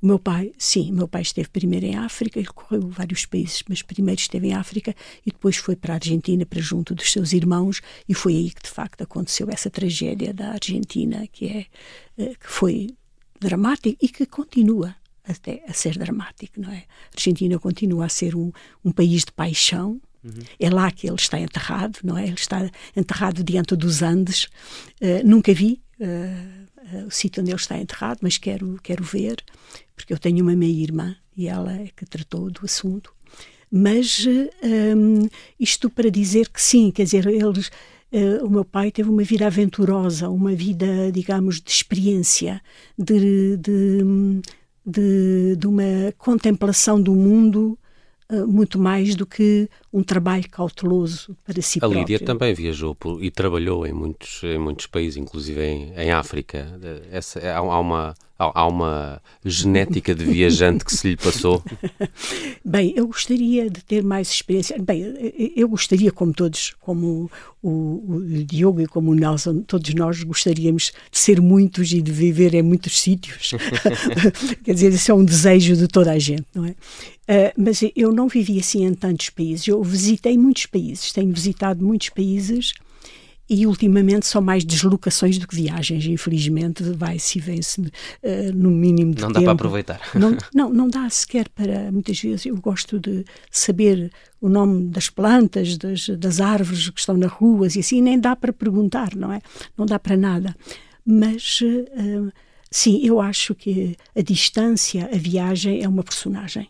O 0.00 0.06
meu 0.06 0.18
pai, 0.18 0.52
sim, 0.58 0.90
o 0.90 0.94
meu 0.94 1.08
pai 1.08 1.22
esteve 1.22 1.48
primeiro 1.48 1.86
em 1.86 1.96
África, 1.96 2.38
ele 2.38 2.48
correu 2.48 2.86
vários 2.88 3.24
países, 3.24 3.62
mas 3.68 3.80
primeiro 3.80 4.20
esteve 4.20 4.48
em 4.48 4.54
África 4.54 4.94
e 5.24 5.30
depois 5.30 5.56
foi 5.56 5.74
para 5.74 5.94
a 5.94 5.96
Argentina, 5.96 6.44
para 6.44 6.60
junto 6.60 6.94
dos 6.94 7.10
seus 7.10 7.32
irmãos, 7.32 7.80
e 8.06 8.14
foi 8.14 8.34
aí 8.34 8.50
que 8.50 8.62
de 8.62 8.68
facto 8.68 9.02
aconteceu 9.02 9.48
essa 9.50 9.70
tragédia 9.70 10.34
da 10.34 10.50
Argentina, 10.50 11.26
que 11.32 11.46
é 11.46 11.66
eh, 12.18 12.34
que 12.34 12.46
foi 12.46 12.90
dramática 13.40 13.96
e 14.00 14.08
que 14.08 14.26
continua 14.26 14.94
até 15.26 15.64
a 15.66 15.72
ser 15.72 15.98
dramático, 15.98 16.60
não 16.60 16.70
é? 16.70 16.84
A 17.12 17.16
Argentina 17.16 17.58
continua 17.58 18.06
a 18.06 18.08
ser 18.08 18.36
um, 18.36 18.52
um 18.84 18.92
país 18.92 19.24
de 19.24 19.32
paixão, 19.32 20.00
Uhum. 20.26 20.42
É 20.58 20.68
lá 20.68 20.90
que 20.90 21.06
ele 21.06 21.16
está 21.16 21.38
enterrado, 21.38 22.00
não 22.02 22.18
é? 22.18 22.24
Ele 22.24 22.34
está 22.34 22.68
enterrado 22.96 23.44
diante 23.44 23.76
dos 23.76 24.02
Andes. 24.02 24.44
Uh, 25.00 25.24
nunca 25.24 25.54
vi 25.54 25.80
uh, 26.00 26.96
uh, 26.96 27.06
o 27.06 27.10
sítio 27.10 27.40
onde 27.40 27.52
ele 27.52 27.60
está 27.60 27.78
enterrado, 27.78 28.18
mas 28.22 28.36
quero, 28.36 28.78
quero 28.82 29.04
ver, 29.04 29.36
porque 29.94 30.12
eu 30.12 30.18
tenho 30.18 30.42
uma 30.42 30.56
meia-irmã 30.56 31.16
e 31.36 31.46
ela 31.46 31.72
é 31.72 31.88
que 31.94 32.04
tratou 32.04 32.50
do 32.50 32.64
assunto. 32.64 33.14
Mas 33.70 34.26
um, 34.26 35.28
isto 35.58 35.90
para 35.90 36.10
dizer 36.10 36.48
que 36.48 36.60
sim, 36.62 36.90
quer 36.90 37.04
dizer, 37.04 37.26
eles. 37.26 37.70
Uh, 38.12 38.46
o 38.46 38.48
meu 38.48 38.64
pai 38.64 38.92
teve 38.92 39.10
uma 39.10 39.24
vida 39.24 39.46
aventurosa, 39.46 40.30
uma 40.30 40.54
vida, 40.54 41.10
digamos, 41.12 41.60
de 41.60 41.70
experiência, 41.70 42.62
de, 42.96 43.56
de, 43.56 44.00
de, 44.86 45.56
de 45.56 45.66
uma 45.66 46.12
contemplação 46.16 47.02
do 47.02 47.12
mundo 47.14 47.76
muito 48.46 48.78
mais 48.78 49.14
do 49.14 49.26
que 49.26 49.68
um 49.92 50.02
trabalho 50.02 50.48
cauteloso 50.50 51.36
para 51.44 51.62
si 51.62 51.78
a 51.78 51.80
próprio. 51.80 51.98
A 51.98 52.02
Lídia 52.02 52.20
também 52.20 52.54
viajou 52.54 52.94
por, 52.94 53.22
e 53.22 53.30
trabalhou 53.30 53.86
em 53.86 53.92
muitos, 53.92 54.42
em 54.42 54.58
muitos 54.58 54.86
países, 54.86 55.16
inclusive 55.16 55.60
em, 55.62 55.92
em 55.94 56.10
África. 56.10 56.66
Essa, 57.10 57.40
há, 57.40 57.58
há 57.58 57.80
uma 57.80 58.14
Há 58.38 58.66
uma 58.66 59.22
genética 59.42 60.14
de 60.14 60.24
viajante 60.24 60.84
que 60.84 60.94
se 60.94 61.08
lhe 61.08 61.16
passou? 61.16 61.62
Bem, 62.62 62.92
eu 62.94 63.06
gostaria 63.06 63.70
de 63.70 63.82
ter 63.82 64.02
mais 64.02 64.28
experiência. 64.28 64.76
Bem, 64.78 65.02
eu 65.56 65.66
gostaria, 65.66 66.12
como 66.12 66.34
todos, 66.34 66.74
como 66.80 67.30
o, 67.62 67.70
o 68.06 68.44
Diogo 68.44 68.82
e 68.82 68.86
como 68.86 69.12
o 69.12 69.14
Nelson, 69.14 69.62
todos 69.62 69.94
nós 69.94 70.22
gostaríamos 70.22 70.92
de 71.10 71.18
ser 71.18 71.40
muitos 71.40 71.92
e 71.92 72.02
de 72.02 72.12
viver 72.12 72.52
em 72.52 72.62
muitos 72.62 73.00
sítios. 73.00 73.52
Quer 74.62 74.74
dizer, 74.74 74.92
isso 74.92 75.10
é 75.10 75.14
um 75.14 75.24
desejo 75.24 75.74
de 75.74 75.88
toda 75.88 76.12
a 76.12 76.18
gente, 76.18 76.44
não 76.54 76.66
é? 76.66 76.70
Uh, 76.70 77.52
mas 77.56 77.80
eu 77.96 78.12
não 78.12 78.28
vivi 78.28 78.58
assim 78.58 78.84
em 78.84 78.92
tantos 78.92 79.30
países. 79.30 79.66
Eu 79.66 79.82
visitei 79.82 80.36
muitos 80.36 80.66
países, 80.66 81.10
tenho 81.10 81.32
visitado 81.32 81.82
muitos 81.82 82.10
países 82.10 82.74
e 83.48 83.66
ultimamente 83.66 84.26
são 84.26 84.42
mais 84.42 84.64
deslocações 84.64 85.38
do 85.38 85.46
que 85.46 85.54
viagens, 85.54 86.04
infelizmente, 86.06 86.82
vai-se 86.82 87.38
e 87.38 87.40
vem-se 87.40 87.80
uh, 87.80 87.90
no 88.54 88.70
mínimo 88.70 89.14
de 89.14 89.22
não 89.22 89.28
tempo. 89.28 89.40
Dá 89.40 89.44
para 89.44 89.52
aproveitar. 89.52 90.00
Não, 90.14 90.36
não, 90.54 90.70
não 90.70 90.88
dá 90.88 91.08
sequer 91.08 91.48
para, 91.48 91.90
muitas 91.92 92.20
vezes, 92.20 92.46
eu 92.46 92.56
gosto 92.56 92.98
de 92.98 93.24
saber 93.50 94.10
o 94.40 94.48
nome 94.48 94.88
das 94.88 95.08
plantas, 95.08 95.76
das, 95.78 96.08
das 96.08 96.40
árvores 96.40 96.90
que 96.90 97.00
estão 97.00 97.16
nas 97.16 97.30
ruas 97.30 97.76
e 97.76 97.80
assim, 97.80 98.02
nem 98.02 98.18
dá 98.18 98.34
para 98.34 98.52
perguntar, 98.52 99.14
não 99.14 99.32
é? 99.32 99.40
Não 99.76 99.86
dá 99.86 99.98
para 99.98 100.16
nada. 100.16 100.56
Mas, 101.04 101.60
uh, 101.60 102.32
sim, 102.70 103.00
eu 103.04 103.20
acho 103.20 103.54
que 103.54 103.96
a 104.16 104.22
distância, 104.22 105.08
a 105.12 105.16
viagem 105.16 105.82
é 105.82 105.88
uma 105.88 106.02
personagem 106.02 106.68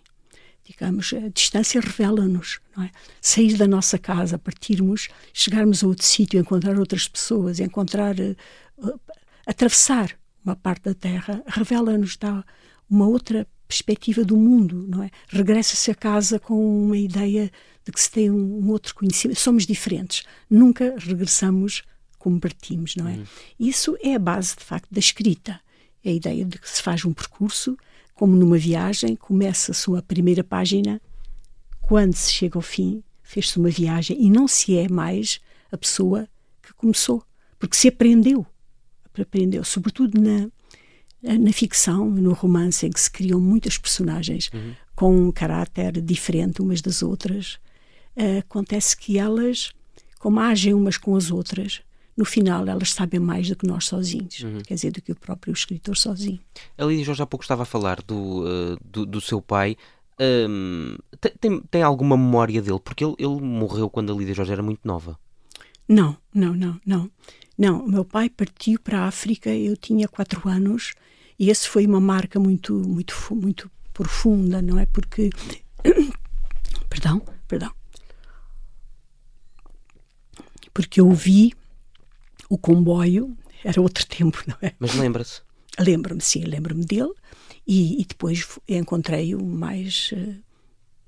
digamos, 0.66 1.12
a 1.14 1.28
distância 1.28 1.80
revela-nos, 1.80 2.58
não 2.76 2.84
é? 2.84 2.90
Sair 3.20 3.56
da 3.56 3.66
nossa 3.66 3.98
casa, 3.98 4.36
partirmos, 4.36 5.08
chegarmos 5.32 5.84
a 5.84 5.86
outro 5.86 6.04
sítio, 6.04 6.40
encontrar 6.40 6.78
outras 6.78 7.06
pessoas, 7.06 7.60
encontrar, 7.60 8.16
uh, 8.18 9.00
atravessar 9.46 10.18
uma 10.44 10.56
parte 10.56 10.84
da 10.84 10.94
Terra, 10.94 11.42
revela-nos, 11.46 12.16
dá 12.16 12.44
uma 12.90 13.06
outra 13.06 13.46
perspectiva 13.66 14.24
do 14.24 14.36
mundo, 14.36 14.86
não 14.88 15.02
é? 15.02 15.10
Regressa-se 15.28 15.90
a 15.90 15.94
casa 15.94 16.38
com 16.38 16.84
uma 16.84 16.96
ideia 16.96 17.50
de 17.84 17.92
que 17.92 18.00
se 18.00 18.10
tem 18.10 18.30
um, 18.30 18.64
um, 18.64 18.70
outro 18.70 18.94
conhecimento. 18.94 19.40
Somos 19.40 19.66
diferentes. 19.66 20.24
Nunca 20.48 20.94
regressamos 20.98 21.82
como 22.18 22.40
partimos, 22.40 22.96
não 22.96 23.08
é? 23.08 23.12
Uhum. 23.12 23.24
Isso 23.58 23.96
é 24.02 24.14
a 24.14 24.18
base, 24.18 24.56
de 24.56 24.64
facto, 24.64 24.88
da 24.90 25.00
escrita. 25.00 25.60
É 26.04 26.10
a 26.10 26.12
ideia 26.12 26.44
de 26.44 26.58
que 26.58 26.68
se 26.68 26.82
faz 26.82 27.04
um 27.04 27.12
percurso 27.12 27.76
como 28.16 28.34
numa 28.34 28.56
viagem, 28.56 29.14
começa-se 29.14 29.88
uma 29.88 30.00
primeira 30.00 30.42
página, 30.42 31.00
quando 31.82 32.14
se 32.14 32.32
chega 32.32 32.58
ao 32.58 32.62
fim, 32.62 33.04
fez-se 33.22 33.58
uma 33.58 33.68
viagem 33.68 34.16
e 34.18 34.30
não 34.30 34.48
se 34.48 34.76
é 34.76 34.88
mais 34.88 35.38
a 35.70 35.76
pessoa 35.76 36.26
que 36.62 36.72
começou, 36.72 37.22
porque 37.58 37.76
se 37.76 37.88
aprendeu, 37.88 38.44
aprendeu, 39.20 39.62
sobretudo 39.62 40.18
na, 40.18 40.48
na 41.38 41.52
ficção, 41.52 42.10
no 42.10 42.32
romance, 42.32 42.86
em 42.86 42.90
que 42.90 43.00
se 43.00 43.10
criam 43.10 43.38
muitas 43.38 43.76
personagens 43.76 44.50
uhum. 44.52 44.74
com 44.94 45.28
um 45.28 45.30
caráter 45.30 46.00
diferente 46.00 46.62
umas 46.62 46.80
das 46.80 47.02
outras, 47.02 47.58
uh, 48.16 48.38
acontece 48.38 48.96
que 48.96 49.18
elas, 49.18 49.72
como 50.18 50.40
agem 50.40 50.72
umas 50.72 50.96
com 50.96 51.14
as 51.14 51.30
outras, 51.30 51.82
no 52.16 52.24
final 52.24 52.66
elas 52.66 52.92
sabem 52.92 53.20
mais 53.20 53.48
do 53.48 53.56
que 53.56 53.66
nós 53.66 53.86
sozinhos, 53.86 54.40
uhum. 54.40 54.60
quer 54.60 54.74
dizer, 54.74 54.90
do 54.90 55.02
que 55.02 55.12
o 55.12 55.16
próprio 55.16 55.52
escritor 55.52 55.96
sozinho. 55.96 56.40
A 56.78 56.84
Lídia 56.84 57.04
Jorge 57.04 57.22
há 57.22 57.26
pouco 57.26 57.44
estava 57.44 57.62
a 57.62 57.66
falar 57.66 58.02
do, 58.02 58.44
uh, 58.44 58.76
do, 58.84 59.04
do, 59.04 59.20
seu 59.20 59.42
pai. 59.42 59.76
Um, 60.18 60.96
tem, 61.40 61.60
tem 61.70 61.82
alguma 61.82 62.16
memória 62.16 62.62
dele? 62.62 62.80
Porque 62.80 63.04
ele, 63.04 63.14
ele 63.18 63.40
morreu 63.40 63.90
quando 63.90 64.12
a 64.12 64.16
Lídia 64.16 64.34
Jorge 64.34 64.52
era 64.52 64.62
muito 64.62 64.80
nova. 64.84 65.18
Não, 65.88 66.16
não, 66.34 66.54
não, 66.54 66.80
não. 66.86 67.10
Não, 67.58 67.84
o 67.84 67.88
meu 67.88 68.04
pai 68.04 68.28
partiu 68.28 68.78
para 68.80 69.00
a 69.00 69.06
África, 69.06 69.50
eu 69.50 69.76
tinha 69.76 70.08
quatro 70.08 70.46
anos 70.48 70.94
e 71.38 71.50
esse 71.50 71.68
foi 71.68 71.86
uma 71.86 72.00
marca 72.00 72.38
muito, 72.38 72.74
muito, 72.74 73.14
muito 73.30 73.70
profunda, 73.92 74.60
não 74.60 74.78
é? 74.78 74.86
Porque, 74.86 75.30
perdão, 76.88 77.22
perdão, 77.48 77.72
porque 80.76 81.00
eu 81.00 81.10
vi 81.10 81.54
o 82.48 82.58
comboio 82.58 83.36
era 83.64 83.80
outro 83.80 84.04
tempo, 84.06 84.42
não 84.46 84.56
é? 84.62 84.72
Mas 84.78 84.94
lembra-se? 84.94 85.42
Lembro-me, 85.78 86.20
sim, 86.20 86.44
lembro-me 86.44 86.84
dele 86.84 87.12
e, 87.66 88.00
e 88.00 88.04
depois 88.04 88.46
encontrei-o 88.68 89.44
mais 89.44 90.10
uh, 90.12 90.34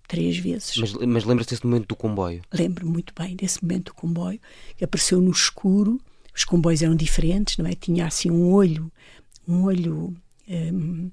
três 0.06 0.36
vezes. 0.36 0.76
Mas, 0.76 0.92
mas 0.92 1.24
lembra-se 1.24 1.50
desse 1.50 1.64
momento 1.64 1.88
do 1.88 1.96
comboio? 1.96 2.42
Lembro-me 2.52 2.90
muito 2.90 3.14
bem 3.18 3.34
desse 3.34 3.62
momento 3.62 3.86
do 3.86 3.94
comboio, 3.94 4.40
que 4.76 4.84
apareceu 4.84 5.20
no 5.20 5.30
escuro, 5.30 6.00
os 6.34 6.44
comboios 6.44 6.82
eram 6.82 6.94
diferentes, 6.94 7.56
não 7.56 7.66
é? 7.66 7.72
Tinha 7.72 8.06
assim 8.06 8.30
um 8.30 8.52
olho, 8.52 8.92
um 9.46 9.64
olho 9.64 10.14
um, 10.48 11.10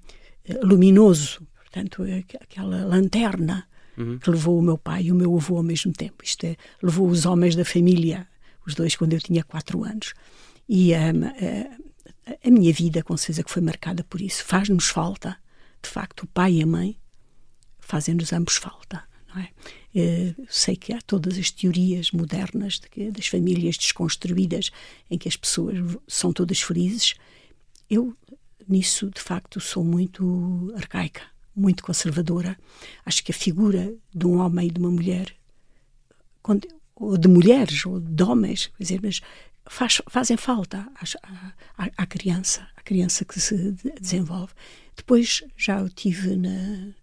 luminoso, 0.61 1.45
portanto, 1.55 2.03
aquela 2.41 2.85
lanterna 2.85 3.67
uhum. 3.97 4.17
que 4.19 4.29
levou 4.29 4.59
o 4.59 4.61
meu 4.61 4.77
pai 4.77 5.03
e 5.03 5.11
o 5.11 5.15
meu 5.15 5.35
avô 5.35 5.57
ao 5.57 5.63
mesmo 5.63 5.91
tempo. 5.91 6.23
Isto 6.23 6.45
é, 6.45 6.55
levou 6.81 7.07
os 7.07 7.25
homens 7.25 7.55
da 7.55 7.65
família 7.65 8.27
os 8.65 8.75
dois 8.75 8.95
quando 8.95 9.13
eu 9.13 9.21
tinha 9.21 9.43
quatro 9.43 9.83
anos. 9.83 10.13
E 10.67 10.93
a, 10.93 11.09
a 12.43 12.49
minha 12.49 12.73
vida, 12.73 13.03
com 13.03 13.15
certeza, 13.15 13.43
que 13.43 13.51
foi 13.51 13.61
marcada 13.61 14.03
por 14.03 14.21
isso. 14.21 14.43
Faz-nos 14.43 14.89
falta, 14.89 15.37
de 15.81 15.89
facto, 15.89 16.23
o 16.23 16.27
pai 16.27 16.53
e 16.55 16.63
a 16.63 16.67
mãe 16.67 16.97
fazem-nos 17.79 18.33
ambos 18.33 18.55
falta. 18.55 19.03
Não 19.33 19.41
é? 19.41 19.49
Eu 19.93 20.35
sei 20.49 20.75
que 20.75 20.93
há 20.93 20.99
todas 21.01 21.37
as 21.37 21.51
teorias 21.51 22.11
modernas 22.11 22.79
de 22.79 23.11
das 23.11 23.27
famílias 23.27 23.77
desconstruídas 23.77 24.71
em 25.09 25.17
que 25.17 25.27
as 25.27 25.37
pessoas 25.37 25.77
são 26.07 26.33
todas 26.33 26.61
felizes. 26.61 27.15
Eu, 27.89 28.15
nisso, 28.67 29.09
de 29.09 29.21
facto, 29.21 29.59
sou 29.59 29.83
muito 29.83 30.73
arcaica, 30.75 31.21
muito 31.55 31.83
conservadora. 31.83 32.57
Acho 33.05 33.23
que 33.23 33.31
a 33.31 33.35
figura 33.35 33.93
de 34.13 34.25
um 34.25 34.39
homem 34.39 34.67
e 34.67 34.71
de 34.71 34.79
uma 34.79 34.91
mulher 34.91 35.35
ou 36.95 37.17
de 37.17 37.27
mulheres, 37.27 37.85
ou 37.85 37.99
de 37.99 38.23
homens, 38.23 38.67
quer 38.77 38.83
dizer, 38.83 38.99
mas 39.03 39.21
faz, 39.67 40.01
fazem 40.07 40.37
falta 40.37 40.87
à, 40.95 41.83
à, 41.83 41.89
à, 41.97 42.05
criança, 42.05 42.67
à 42.75 42.81
criança 42.81 43.25
que 43.25 43.39
se 43.39 43.75
desenvolve. 43.99 44.53
Depois 44.95 45.43
já 45.57 45.81
o 45.81 45.89
tive 45.89 46.35
na. 46.35 46.93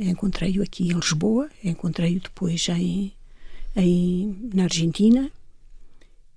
Encontrei-o 0.00 0.62
aqui 0.62 0.88
em 0.88 0.94
Lisboa, 0.94 1.50
encontrei-o 1.62 2.18
depois 2.18 2.66
em, 2.70 3.12
em, 3.76 4.50
na 4.54 4.62
Argentina 4.62 5.30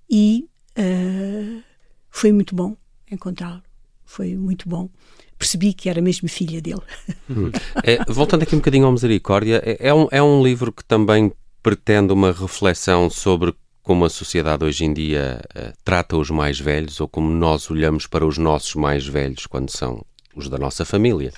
e 0.10 0.50
uh, 0.78 1.64
foi 2.10 2.34
muito 2.34 2.54
bom 2.54 2.76
encontrá-lo. 3.10 3.64
Foi 4.04 4.36
muito 4.36 4.68
bom 4.68 4.90
percebi 5.38 5.74
que 5.74 5.90
era 5.90 6.02
mesmo 6.02 6.28
filha 6.28 6.62
dele. 6.62 6.82
Hum. 7.30 7.52
É, 7.84 8.04
voltando 8.12 8.44
aqui 8.44 8.56
um 8.56 8.60
bocadinho 8.60 8.86
ao 8.86 8.92
Misericórdia, 8.92 9.62
é, 9.64 9.88
é, 9.88 9.94
um, 9.94 10.08
é 10.12 10.22
um 10.22 10.44
livro 10.44 10.72
que 10.72 10.84
também 10.84 11.32
pretende 11.68 12.14
uma 12.14 12.32
reflexão 12.32 13.10
sobre 13.10 13.54
como 13.84 14.06
a 14.06 14.10
sociedade 14.10 14.64
hoje 14.64 14.86
em 14.86 14.94
dia 14.94 15.42
uh, 15.54 15.74
trata 15.84 16.16
os 16.16 16.30
mais 16.30 16.58
velhos 16.58 17.02
ou 17.02 17.10
como 17.10 17.30
nós 17.30 17.70
olhamos 17.70 18.08
para 18.08 18.26
os 18.26 18.38
nossos 18.38 18.74
mais 18.76 19.06
velhos 19.06 19.46
quando 19.48 19.70
são 19.70 20.02
os 20.34 20.48
da 20.48 20.58
nossa 20.58 20.86
família. 20.86 21.34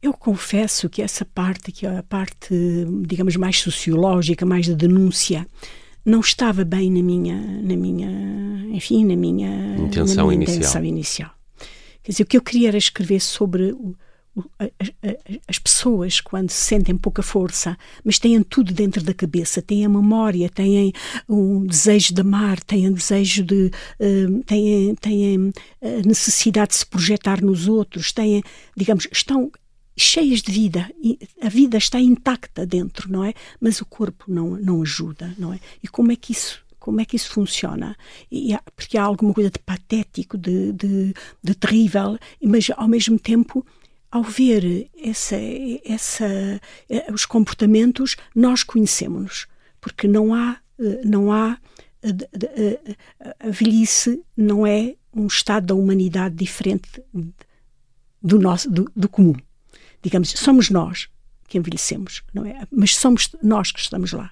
Eu 0.00 0.12
confesso 0.12 0.88
que 0.88 1.02
essa 1.02 1.24
parte, 1.24 1.72
que 1.72 1.86
é 1.86 1.98
a 1.98 2.04
parte, 2.04 2.54
digamos, 3.04 3.34
mais 3.34 3.58
sociológica, 3.58 4.46
mais 4.46 4.66
de 4.66 4.76
denúncia, 4.76 5.44
não 6.04 6.20
estava 6.20 6.64
bem 6.64 6.88
na 6.88 7.02
minha, 7.02 7.36
na 7.36 7.76
minha, 7.76 8.08
enfim, 8.70 9.04
na 9.04 9.16
minha 9.16 9.76
intenção, 9.76 10.26
na 10.26 10.30
minha 10.30 10.34
inicial. 10.34 10.56
intenção 10.56 10.84
inicial. 10.84 11.30
Quer 12.00 12.12
dizer, 12.12 12.22
o 12.22 12.26
que 12.26 12.36
eu 12.36 12.42
queria 12.42 12.68
era 12.68 12.78
escrever 12.78 13.18
sobre 13.18 13.72
o, 13.72 13.96
as 15.46 15.58
pessoas, 15.58 16.20
quando 16.20 16.50
sentem 16.50 16.96
pouca 16.96 17.22
força, 17.22 17.76
mas 18.04 18.18
têm 18.18 18.42
tudo 18.42 18.72
dentro 18.72 19.02
da 19.02 19.14
cabeça, 19.14 19.62
têm 19.62 19.84
a 19.84 19.88
memória, 19.88 20.48
têm 20.48 20.92
um 21.28 21.64
desejo 21.64 22.14
de 22.14 22.20
amar, 22.20 22.60
têm 22.60 22.92
desejo 22.92 23.44
de. 23.44 23.70
Uh, 24.00 24.42
têm, 24.44 24.94
têm 24.96 25.52
a 25.82 26.06
necessidade 26.06 26.70
de 26.70 26.76
se 26.76 26.86
projetar 26.86 27.42
nos 27.42 27.68
outros, 27.68 28.12
têm, 28.12 28.42
digamos, 28.76 29.06
estão 29.12 29.50
cheias 29.96 30.40
de 30.40 30.52
vida, 30.52 30.88
a 31.42 31.48
vida 31.48 31.76
está 31.76 32.00
intacta 32.00 32.64
dentro, 32.64 33.10
não 33.10 33.24
é? 33.24 33.34
Mas 33.60 33.80
o 33.80 33.84
corpo 33.84 34.26
não, 34.28 34.50
não 34.50 34.82
ajuda, 34.82 35.34
não 35.36 35.52
é? 35.52 35.58
E 35.82 35.88
como 35.88 36.12
é 36.12 36.16
que 36.16 36.32
isso 36.32 36.62
como 36.78 37.02
é 37.02 37.04
que 37.04 37.16
isso 37.16 37.30
funciona? 37.30 37.94
E 38.32 38.56
porque 38.74 38.96
há 38.96 39.02
alguma 39.02 39.34
coisa 39.34 39.50
de 39.50 39.58
patético, 39.58 40.38
de, 40.38 40.72
de, 40.72 41.14
de 41.42 41.54
terrível, 41.54 42.18
mas 42.42 42.70
ao 42.74 42.88
mesmo 42.88 43.18
tempo 43.18 43.66
ao 44.10 44.22
ver 44.22 44.90
essa, 45.02 45.36
essa, 45.84 46.60
eh, 46.88 47.12
os 47.12 47.26
comportamentos, 47.26 48.16
nós 48.34 48.62
conhecemos-nos, 48.62 49.46
porque 49.80 50.08
não 50.08 50.34
há, 50.34 50.58
eh, 50.78 51.00
não 51.04 51.32
há 51.32 51.58
a 53.40 53.50
velhice 53.50 54.22
não 54.36 54.66
é 54.66 54.94
um 55.12 55.26
estado 55.26 55.66
da 55.66 55.74
humanidade 55.74 56.34
diferente 56.34 56.88
do 58.22 58.38
nosso 58.38 58.70
do, 58.70 58.90
do 58.94 59.08
comum. 59.08 59.34
Digamos, 60.02 60.30
somos 60.30 60.70
nós 60.70 61.08
que 61.48 61.58
envelhecemos, 61.58 62.22
não 62.32 62.44
é? 62.44 62.60
Mas 62.70 62.94
somos 62.96 63.30
nós 63.42 63.72
que 63.72 63.80
estamos 63.80 64.12
lá. 64.12 64.30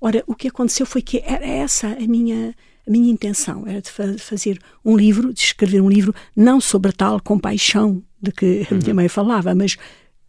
Ora, 0.00 0.22
o 0.26 0.34
que 0.34 0.48
aconteceu 0.48 0.84
foi 0.84 1.02
que 1.02 1.22
era 1.24 1.46
essa 1.46 1.88
a 1.88 2.06
minha 2.06 2.54
a 2.88 2.90
minha 2.90 3.12
intenção 3.12 3.66
era 3.66 3.82
de 3.82 3.90
fa 3.90 4.16
fazer 4.18 4.58
um 4.82 4.96
livro, 4.96 5.32
de 5.32 5.40
escrever 5.40 5.82
um 5.82 5.88
livro 5.88 6.14
não 6.34 6.60
sobre 6.60 6.90
a 6.90 6.92
tal 6.92 7.20
compaixão 7.20 8.02
de 8.20 8.32
que 8.32 8.66
a 8.70 8.74
minha 8.74 8.88
uhum. 8.88 8.94
mãe 8.94 9.08
falava, 9.08 9.54
mas 9.54 9.74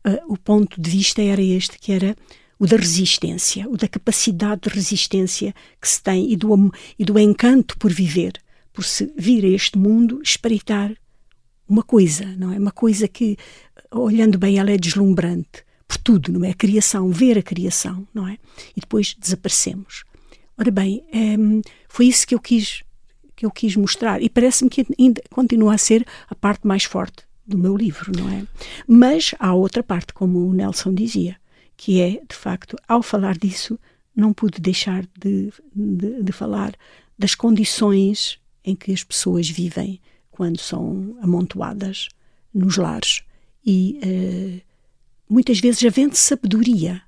uh, 0.06 0.20
o 0.28 0.38
ponto 0.38 0.80
de 0.80 0.90
vista 0.90 1.22
era 1.22 1.42
este, 1.42 1.80
que 1.80 1.92
era 1.92 2.16
o 2.60 2.68
da 2.68 2.76
resistência, 2.76 3.68
o 3.70 3.78
da 3.78 3.88
capacidade 3.88 4.62
de 4.64 4.70
resistência 4.70 5.56
que 5.82 5.88
se 5.88 6.04
tem 6.04 6.30
e 6.32 6.36
do, 6.36 6.72
e 7.00 7.06
do 7.06 7.18
encanto 7.18 7.78
por 7.78 7.92
viver, 7.92 8.34
por 8.74 8.84
se 8.84 9.12
vir 9.18 9.46
a 9.46 9.48
este 9.48 9.78
mundo 9.78 10.22
espreitar 10.22 10.94
uma 11.68 11.84
coisa, 11.84 12.26
não 12.38 12.52
é? 12.52 12.60
Uma 12.60 12.72
coisa 12.72 13.08
que, 13.08 13.38
olhando 13.92 14.38
bem, 14.38 14.58
ela 14.58 14.72
é 14.72 14.78
deslumbrante 14.78 15.64
por 15.88 15.98
tudo, 15.98 16.34
não 16.34 16.44
é? 16.44 16.50
A 16.50 16.56
criação, 16.56 17.10
ver 17.10 17.38
a 17.38 17.44
criação, 17.44 18.06
não 18.14 18.28
é? 18.28 18.38
E 18.76 18.82
depois 18.82 19.16
desaparecemos. 19.18 20.04
Ora 20.60 20.72
bem, 20.72 21.06
é, 21.14 21.38
foi 21.88 22.08
isso 22.08 22.28
que 22.28 22.36
eu 22.36 22.40
quis 22.40 22.84
que 23.34 23.46
eu 23.46 23.52
quis 23.52 23.74
mostrar 23.78 24.22
e 24.22 24.28
parece-me 24.28 24.70
que 24.70 24.86
ainda 25.00 25.22
continua 25.30 25.74
a 25.74 25.78
ser 25.78 26.06
a 26.30 26.36
parte 26.36 26.68
mais 26.68 26.84
forte 26.84 27.24
do 27.48 27.58
meu 27.58 27.78
livro, 27.78 28.12
não 28.14 28.30
é? 28.30 28.46
Mas 28.86 29.34
há 29.40 29.54
outra 29.54 29.82
parte, 29.82 30.14
como 30.14 30.46
o 30.46 30.54
Nelson 30.54 30.94
dizia, 30.94 31.38
que 31.78 32.02
é, 32.02 32.22
de 32.28 32.36
facto, 32.36 32.76
ao 32.86 33.02
falar 33.02 33.38
disso, 33.38 33.80
não 34.14 34.34
pude 34.34 34.60
deixar 34.60 35.06
de, 35.18 35.54
de, 35.74 36.22
de 36.22 36.32
falar 36.34 36.76
das 37.18 37.34
condições 37.34 38.38
em 38.62 38.76
que 38.76 38.92
as 38.92 39.06
pessoas 39.06 39.50
vivem 39.50 40.02
quando 40.30 40.60
são 40.60 41.18
amontoadas 41.22 42.10
nos 42.54 42.76
lares. 42.76 43.24
E 43.66 44.02
uh, 44.04 44.62
muitas 45.30 45.62
vezes, 45.62 45.82
havendo 45.86 46.16
sabedoria 46.16 47.02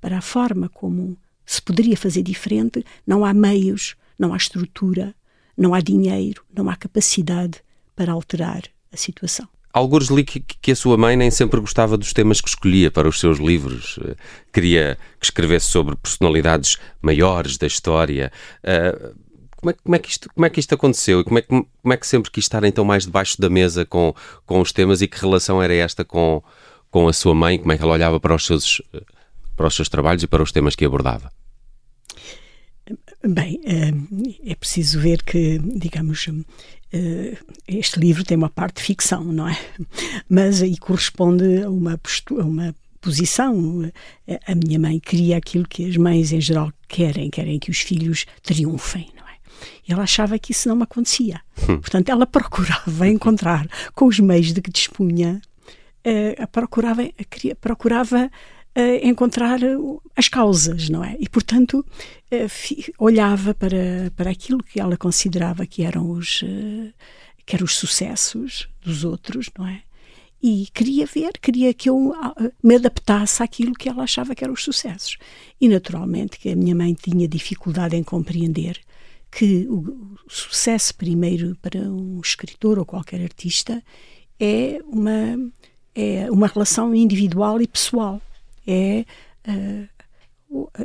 para 0.00 0.18
a 0.18 0.22
forma 0.22 0.68
como 0.68 1.16
se 1.46 1.62
poderia 1.62 1.96
fazer 1.96 2.22
diferente, 2.22 2.84
não 3.06 3.24
há 3.24 3.32
meios, 3.32 3.94
não 4.18 4.34
há 4.34 4.36
estrutura, 4.36 5.14
não 5.56 5.72
há 5.72 5.80
dinheiro, 5.80 6.44
não 6.54 6.68
há 6.68 6.76
capacidade 6.76 7.62
para 7.94 8.12
alterar 8.12 8.62
a 8.92 8.96
situação. 8.96 9.48
Alguns 9.72 10.08
li 10.08 10.24
que, 10.24 10.40
que, 10.40 10.72
a 10.72 10.76
sua 10.76 10.96
mãe 10.96 11.16
nem 11.16 11.30
sempre 11.30 11.60
gostava 11.60 11.98
dos 11.98 12.14
temas 12.14 12.40
que 12.40 12.48
escolhia 12.48 12.90
para 12.90 13.06
os 13.06 13.20
seus 13.20 13.38
livros. 13.38 13.98
Eh, 14.02 14.16
queria 14.50 14.98
que 15.20 15.26
escrevesse 15.26 15.66
sobre 15.66 15.94
personalidades 15.96 16.78
maiores 17.02 17.58
da 17.58 17.66
história. 17.66 18.32
Uh, 18.64 19.14
como, 19.54 19.70
é, 19.70 19.74
como, 19.74 19.96
é 19.96 19.98
que 19.98 20.08
isto, 20.08 20.30
como 20.32 20.46
é 20.46 20.50
que 20.50 20.60
isto 20.60 20.74
aconteceu? 20.74 21.20
E 21.20 21.24
como 21.24 21.38
é, 21.38 21.42
que, 21.42 21.48
como 21.48 21.92
é 21.92 21.96
que 21.98 22.06
sempre 22.06 22.30
quis 22.30 22.44
estar 22.44 22.64
então 22.64 22.86
mais 22.86 23.04
debaixo 23.04 23.38
da 23.38 23.50
mesa 23.50 23.84
com, 23.84 24.14
com 24.46 24.62
os 24.62 24.72
temas 24.72 25.02
e 25.02 25.08
que 25.08 25.20
relação 25.20 25.62
era 25.62 25.74
esta 25.74 26.06
com, 26.06 26.42
com 26.90 27.06
a 27.06 27.12
sua 27.12 27.34
mãe? 27.34 27.58
Como 27.58 27.70
é 27.70 27.76
que 27.76 27.82
ela 27.82 27.92
olhava 27.92 28.18
para 28.18 28.34
os 28.34 28.46
seus, 28.46 28.80
para 29.54 29.66
os 29.66 29.74
seus 29.74 29.90
trabalhos 29.90 30.22
e 30.22 30.26
para 30.26 30.42
os 30.42 30.52
temas 30.52 30.74
que 30.74 30.86
abordava? 30.86 31.30
Bem, 33.26 33.60
eh, 33.64 33.92
é 34.50 34.54
preciso 34.54 35.00
ver 35.00 35.22
que, 35.24 35.58
digamos, 35.58 36.28
eh, 36.92 37.36
este 37.66 37.98
livro 37.98 38.22
tem 38.22 38.36
uma 38.36 38.48
parte 38.48 38.76
de 38.76 38.82
ficção, 38.82 39.24
não 39.24 39.48
é? 39.48 39.58
Mas 40.28 40.62
aí 40.62 40.76
corresponde 40.76 41.62
a 41.64 41.70
uma, 41.70 41.98
postura, 41.98 42.44
uma 42.44 42.74
posição. 43.00 43.90
A 44.46 44.54
minha 44.54 44.78
mãe 44.78 45.00
queria 45.00 45.36
aquilo 45.36 45.66
que 45.68 45.88
as 45.88 45.96
mães 45.96 46.32
em 46.32 46.40
geral 46.40 46.72
querem, 46.86 47.28
querem 47.28 47.58
que 47.58 47.70
os 47.70 47.80
filhos 47.80 48.24
triunfem, 48.42 49.10
não 49.16 49.24
é? 49.28 49.36
E 49.86 49.92
ela 49.92 50.04
achava 50.04 50.38
que 50.38 50.52
isso 50.52 50.68
não 50.68 50.80
acontecia. 50.80 51.40
Hum. 51.68 51.80
Portanto, 51.80 52.08
ela 52.08 52.26
procurava 52.26 53.06
encontrar, 53.08 53.66
com 53.94 54.06
os 54.06 54.20
meios 54.20 54.52
de 54.52 54.62
que 54.62 54.70
dispunha, 54.70 55.40
uh, 56.06 56.46
procurava, 56.48 57.02
procurava 57.60 58.30
encontrar 59.02 59.60
as 60.14 60.28
causas, 60.28 60.88
não 60.88 61.02
é? 61.02 61.16
E, 61.18 61.28
portanto, 61.28 61.84
uh, 62.32 62.92
olhava 62.98 63.54
para, 63.54 64.12
para 64.14 64.30
aquilo 64.30 64.62
que 64.62 64.80
ela 64.80 64.96
considerava 64.96 65.66
que 65.66 65.82
eram 65.82 66.10
os, 66.10 66.42
uh, 66.42 66.92
que 67.44 67.56
eram 67.56 67.64
os 67.64 67.76
sucessos 67.76 68.68
dos 68.82 69.04
outros, 69.04 69.48
não 69.58 69.66
é? 69.66 69.82
E 70.42 70.68
queria 70.74 71.06
ver, 71.06 71.32
queria 71.40 71.72
que 71.72 71.88
eu 71.88 72.14
me 72.62 72.76
adaptasse 72.76 73.42
àquilo 73.42 73.72
que 73.72 73.88
ela 73.88 74.02
achava 74.02 74.34
que 74.34 74.44
eram 74.44 74.52
os 74.52 74.62
sucessos. 74.62 75.16
E, 75.60 75.68
naturalmente, 75.68 76.38
que 76.38 76.50
a 76.50 76.56
minha 76.56 76.74
mãe 76.74 76.92
tinha 76.92 77.26
dificuldade 77.26 77.96
em 77.96 78.02
compreender 78.02 78.78
que 79.30 79.66
o 79.68 80.16
sucesso 80.28 80.94
primeiro 80.94 81.56
para 81.60 81.80
um 81.80 82.20
escritor 82.20 82.78
ou 82.78 82.84
qualquer 82.84 83.22
artista 83.22 83.82
é 84.38 84.80
uma 84.84 85.50
é 85.94 86.30
uma 86.30 86.46
relação 86.46 86.94
individual 86.94 87.60
e 87.60 87.66
pessoal 87.66 88.20
é, 88.66 89.04
uh, 89.48 89.88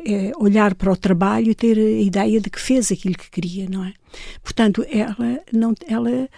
é, 0.06 0.32
olhar 0.38 0.76
para 0.76 0.91
o 0.91 0.98
trabalho 0.98 1.52
e 1.52 1.56
ter 1.56 1.78
a 1.78 2.02
ideia 2.02 2.39
de 2.39 2.50
que 2.50 2.60
fez 2.60 2.91
aquilo 2.91 3.15
que 3.15 3.30
queria, 3.30 3.70
não 3.70 3.86
é? 3.86 3.94
Portanto, 4.44 4.86
ela, 4.89 5.39
não, 5.54 5.74
ela 5.88 6.30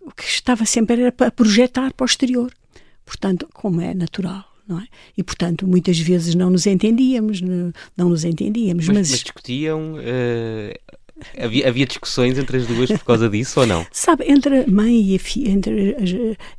o 0.00 0.10
que 0.12 0.24
estava 0.24 0.64
sempre 0.64 1.00
era 1.00 1.12
para 1.12 1.30
projetar 1.30 1.92
para 1.92 2.04
o 2.04 2.06
exterior. 2.06 2.52
Portanto, 3.04 3.48
como 3.52 3.80
é 3.80 3.94
natural. 3.94 4.44
Não 4.66 4.78
é? 4.78 4.86
E, 5.16 5.24
portanto, 5.24 5.66
muitas 5.66 5.98
vezes 5.98 6.36
não 6.36 6.48
nos 6.48 6.66
entendíamos, 6.66 7.40
não, 7.40 7.72
não 7.96 8.08
nos 8.08 8.24
entendíamos. 8.24 8.86
Mas, 8.86 8.96
mas... 8.96 9.10
mas 9.10 9.20
discutiam 9.20 9.94
uh, 9.94 11.01
Havia, 11.38 11.68
havia, 11.68 11.86
discussões 11.86 12.38
entre 12.38 12.56
as 12.56 12.66
duas 12.66 12.90
por 12.90 13.04
causa 13.04 13.28
disso 13.28 13.60
ou 13.60 13.66
não? 13.66 13.86
Sabe, 13.90 14.24
entre 14.28 14.60
a 14.60 14.66
mãe 14.66 15.00
e 15.02 15.16
a 15.16 15.18
filha, 15.18 15.50
entre, 15.50 15.96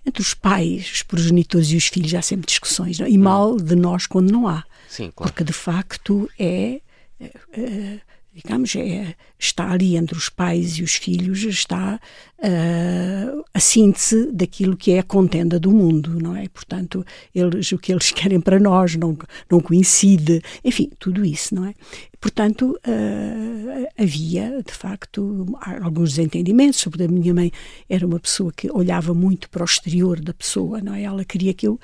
entre 0.06 0.22
os 0.22 0.34
pais, 0.34 0.92
os 0.92 1.04
progenitores 1.04 1.72
e 1.72 1.78
os 1.78 1.88
filhos, 1.88 2.14
há 2.14 2.22
sempre 2.22 2.48
discussões. 2.48 3.00
Não? 3.00 3.06
É? 3.06 3.10
E 3.10 3.18
hum. 3.18 3.22
mal 3.22 3.58
de 3.58 3.76
nós 3.76 4.08
quando 4.08 4.32
não 4.32 4.48
há. 4.48 4.64
Sim, 4.88 5.12
claro. 5.16 5.32
Porque 5.32 5.44
de 5.44 5.54
facto 5.54 6.30
é, 6.38 6.82
é, 7.20 7.32
é 7.54 8.00
digamos, 8.34 8.76
é, 8.76 9.16
está 9.38 9.72
ali 9.72 9.96
entre 9.96 10.18
os 10.18 10.28
pais 10.28 10.78
e 10.78 10.84
os 10.84 10.94
filhos, 10.94 11.44
está 11.44 12.00
uh, 12.40 13.46
a 13.54 13.60
síntese 13.60 14.32
daquilo 14.32 14.76
que 14.76 14.92
é 14.92 15.00
a 15.00 15.04
contenda 15.04 15.60
do 15.60 15.72
mundo, 15.72 16.20
não 16.20 16.36
é? 16.36 16.48
Portanto, 16.50 17.06
eles, 17.34 17.72
o 17.72 17.78
que 17.78 17.92
eles 17.92 18.10
querem 18.12 18.42
para 18.42 18.60
nós 18.60 18.96
não, 18.96 19.16
não 19.50 19.60
coincide, 19.60 20.42
enfim, 20.64 20.90
tudo 20.98 21.24
isso, 21.24 21.54
não 21.54 21.66
é? 21.66 21.76
Portanto, 22.20 22.80
uh, 22.88 23.88
havia, 23.98 24.64
de 24.66 24.74
facto, 24.74 25.46
alguns 25.82 26.12
desentendimentos 26.16 26.80
sobre 26.80 27.04
a 27.04 27.08
minha 27.08 27.34
mãe 27.34 27.52
era 27.88 28.06
uma 28.06 28.20
pessoa 28.20 28.52
que 28.52 28.72
olhava 28.72 29.14
muito 29.14 29.50
para 29.50 29.62
o 29.62 29.66
exterior 29.66 30.20
da 30.20 30.34
pessoa, 30.34 30.82
não 30.82 30.96
é? 30.96 31.04
Ela 31.04 31.24
queria 31.24 31.54
que 31.54 31.68
eu 31.68 31.80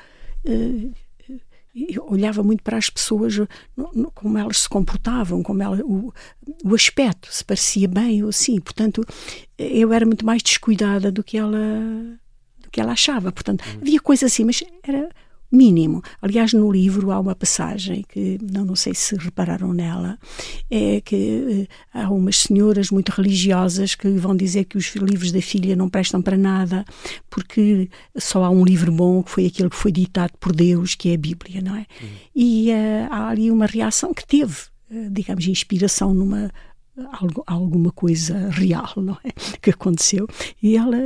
uh, 0.45 0.93
olhava 2.07 2.43
muito 2.43 2.63
para 2.63 2.77
as 2.77 2.89
pessoas, 2.89 3.39
como 4.13 4.37
elas 4.37 4.59
se 4.59 4.69
comportavam, 4.69 5.43
como 5.43 5.61
ela, 5.61 5.77
o, 5.83 6.13
o 6.63 6.75
aspecto, 6.75 7.31
se 7.31 7.43
parecia 7.43 7.87
bem 7.87 8.23
ou 8.23 8.29
assim. 8.29 8.59
Portanto, 8.59 9.03
eu 9.57 9.93
era 9.93 10.05
muito 10.05 10.25
mais 10.25 10.41
descuidada 10.41 11.11
do 11.11 11.23
que 11.23 11.37
ela, 11.37 11.59
do 12.59 12.69
que 12.71 12.79
ela 12.79 12.93
achava. 12.93 13.31
Portanto, 13.31 13.63
uhum. 13.65 13.81
havia 13.81 13.99
coisas 13.99 14.31
assim, 14.31 14.43
mas 14.43 14.63
era 14.83 15.09
mínimo. 15.51 16.01
Aliás, 16.21 16.53
no 16.53 16.71
livro 16.71 17.11
há 17.11 17.19
uma 17.19 17.35
passagem 17.35 18.03
que 18.07 18.37
não, 18.41 18.65
não 18.65 18.75
sei 18.75 18.93
se 18.93 19.15
repararam 19.15 19.73
nela, 19.73 20.17
é 20.69 21.01
que 21.01 21.67
eh, 21.93 21.99
há 21.99 22.09
umas 22.09 22.37
senhoras 22.37 22.91
muito 22.91 23.09
religiosas 23.09 23.95
que 23.95 24.09
vão 24.09 24.35
dizer 24.35 24.65
que 24.65 24.77
os 24.77 24.95
livros 24.95 25.31
da 25.31 25.41
filha 25.41 25.75
não 25.75 25.89
prestam 25.89 26.21
para 26.21 26.37
nada, 26.37 26.85
porque 27.29 27.89
só 28.17 28.43
há 28.43 28.49
um 28.49 28.63
livro 28.63 28.91
bom 28.91 29.23
que 29.23 29.31
foi 29.31 29.45
aquele 29.47 29.69
que 29.69 29.75
foi 29.75 29.91
ditado 29.91 30.33
por 30.39 30.55
Deus, 30.55 30.95
que 30.95 31.09
é 31.09 31.15
a 31.15 31.17
Bíblia, 31.17 31.61
não 31.61 31.75
é? 31.75 31.85
Uhum. 32.01 32.09
E 32.35 32.69
uh, 32.69 33.07
há 33.09 33.29
ali 33.29 33.49
uma 33.49 33.65
reação 33.65 34.13
que 34.13 34.25
teve, 34.25 34.55
uh, 34.91 35.09
digamos, 35.09 35.47
inspiração 35.47 36.13
numa 36.13 36.51
alguma 37.47 37.93
coisa 37.93 38.49
real, 38.49 38.93
não 38.97 39.17
é? 39.23 39.31
Que 39.61 39.69
aconteceu. 39.69 40.27
E 40.61 40.75
ela 40.75 40.97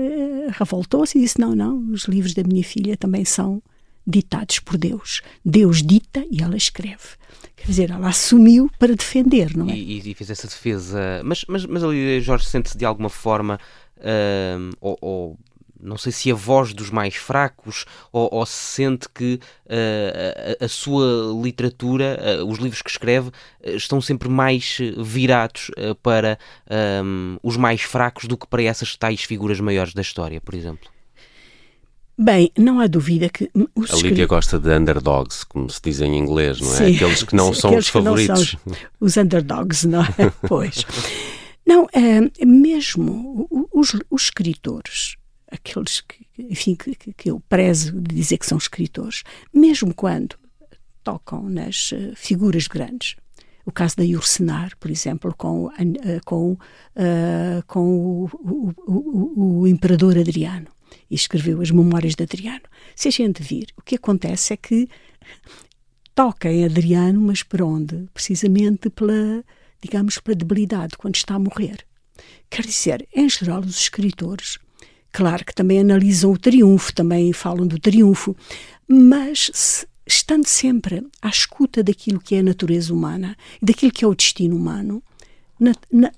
revoltou-se 0.49 1.17
e 1.17 1.21
disse: 1.21 1.39
Não, 1.39 1.55
não, 1.55 1.91
os 1.91 2.05
livros 2.05 2.33
da 2.33 2.43
minha 2.43 2.63
filha 2.63 2.97
também 2.97 3.23
são 3.23 3.61
ditados 4.05 4.59
por 4.59 4.77
Deus. 4.77 5.21
Deus 5.43 5.81
dita 5.81 6.25
e 6.29 6.41
ela 6.41 6.57
escreve. 6.57 7.23
Quer 7.55 7.67
dizer, 7.67 7.91
ela 7.91 8.09
assumiu 8.09 8.69
para 8.77 8.95
defender, 8.95 9.55
não 9.55 9.69
é? 9.69 9.73
E, 9.73 10.11
e 10.11 10.13
fez 10.13 10.29
essa 10.29 10.47
defesa. 10.47 11.21
Mas, 11.23 11.45
mas, 11.47 11.65
mas 11.65 11.83
ali 11.83 12.19
Jorge 12.19 12.45
sente-se 12.45 12.77
de 12.77 12.83
alguma 12.83 13.09
forma, 13.09 13.59
uh, 13.97 14.75
ou, 14.81 14.97
ou, 14.99 15.39
não 15.79 15.97
sei 15.97 16.11
se 16.11 16.29
a 16.29 16.35
voz 16.35 16.73
dos 16.73 16.89
mais 16.89 17.15
fracos, 17.15 17.85
ou, 18.11 18.27
ou 18.33 18.45
se 18.45 18.53
sente 18.53 19.07
que 19.07 19.39
uh, 19.65 20.59
a, 20.61 20.65
a, 20.65 20.67
sua 20.67 21.05
literatura, 21.41 22.19
uh, 22.41 22.45
os 22.45 22.59
livros 22.59 22.81
que 22.81 22.89
escreve, 22.89 23.31
estão 23.63 24.01
sempre 24.01 24.27
mais 24.27 24.77
virados 24.97 25.71
para 26.01 26.37
um, 27.03 27.37
os 27.41 27.55
mais 27.55 27.81
fracos 27.81 28.25
do 28.25 28.37
que 28.37 28.47
para 28.47 28.63
essas 28.63 28.97
tais 28.97 29.23
figuras 29.23 29.59
maiores 29.61 29.93
da 29.93 30.01
história, 30.01 30.41
por 30.41 30.53
exemplo. 30.53 30.91
Bem, 32.17 32.51
não 32.57 32.79
há 32.79 32.87
dúvida 32.87 33.27
que. 33.27 33.49
Os 33.75 33.91
a 33.91 33.95
Lídia 33.97 34.27
gosta 34.27 34.59
de 34.59 34.69
underdogs, 34.69 35.43
como 35.43 35.69
se 35.69 35.81
diz 35.81 35.99
em 35.99 36.15
inglês, 36.15 36.61
não 36.61 36.71
é? 36.73 36.77
Sim, 36.77 36.95
aqueles 36.95 37.23
que 37.23 37.35
não 37.35 37.53
sim, 37.53 37.61
são 37.61 37.75
os 37.75 37.87
favoritos. 37.87 38.51
São 38.51 38.75
os 38.99 39.17
underdogs, 39.17 39.87
não 39.87 40.03
é? 40.03 40.31
pois. 40.47 40.85
Não, 41.65 41.87
é, 41.93 42.45
mesmo 42.45 43.47
os, 43.73 43.95
os 44.11 44.23
escritores, 44.23 45.15
aqueles 45.51 46.01
que, 46.01 46.25
enfim, 46.37 46.75
que, 46.75 46.95
que 46.95 47.31
eu 47.31 47.41
prezo 47.49 47.99
de 47.99 48.15
dizer 48.15 48.37
que 48.37 48.45
são 48.45 48.57
escritores, 48.57 49.23
mesmo 49.53 49.93
quando 49.93 50.35
tocam 51.03 51.49
nas 51.49 51.91
uh, 51.91 52.13
figuras 52.15 52.67
grandes, 52.67 53.15
o 53.65 53.71
caso 53.71 53.95
da 53.97 54.03
Ursenar, 54.03 54.73
por 54.77 54.91
exemplo, 54.91 55.33
com, 55.37 55.65
uh, 55.67 55.71
com, 56.25 56.51
uh, 56.51 56.57
com 57.65 57.79
o, 57.79 58.29
o, 58.33 58.73
o, 58.87 59.59
o, 59.61 59.67
imperador 59.67 60.17
Adriano, 60.17 60.67
e 61.09 61.15
escreveu 61.15 61.61
as 61.61 61.71
Memórias 61.71 62.15
de 62.15 62.23
Adriano. 62.23 62.63
Se 62.95 63.07
a 63.07 63.11
gente 63.11 63.41
vir, 63.41 63.67
o 63.77 63.81
que 63.81 63.95
acontece 63.95 64.53
é 64.53 64.57
que 64.57 64.87
toca 66.15 66.51
em 66.51 66.65
Adriano, 66.65 67.19
mas 67.19 67.43
para 67.43 67.65
onde? 67.65 68.07
Precisamente 68.13 68.89
pela, 68.89 69.43
digamos, 69.81 70.17
pela 70.19 70.35
debilidade, 70.35 70.97
quando 70.97 71.15
está 71.15 71.35
a 71.35 71.39
morrer. 71.39 71.85
Quer 72.49 72.65
dizer, 72.65 73.07
em 73.13 73.27
geral, 73.27 73.61
os 73.61 73.77
escritores, 73.77 74.59
claro 75.11 75.43
que 75.43 75.55
também 75.55 75.79
analisam 75.79 76.31
o 76.31 76.37
triunfo, 76.37 76.93
também 76.93 77.33
falam 77.33 77.65
do 77.65 77.79
triunfo, 77.79 78.35
mas 78.87 79.49
se, 79.53 79.87
estando 80.05 80.47
sempre 80.47 81.05
à 81.21 81.29
escuta 81.29 81.83
daquilo 81.83 82.19
que 82.19 82.35
é 82.35 82.39
a 82.39 82.43
natureza 82.43 82.93
humana, 82.93 83.35
daquilo 83.61 83.91
que 83.91 84.05
é 84.05 84.07
o 84.07 84.15
destino 84.15 84.55
humano, 84.55 85.01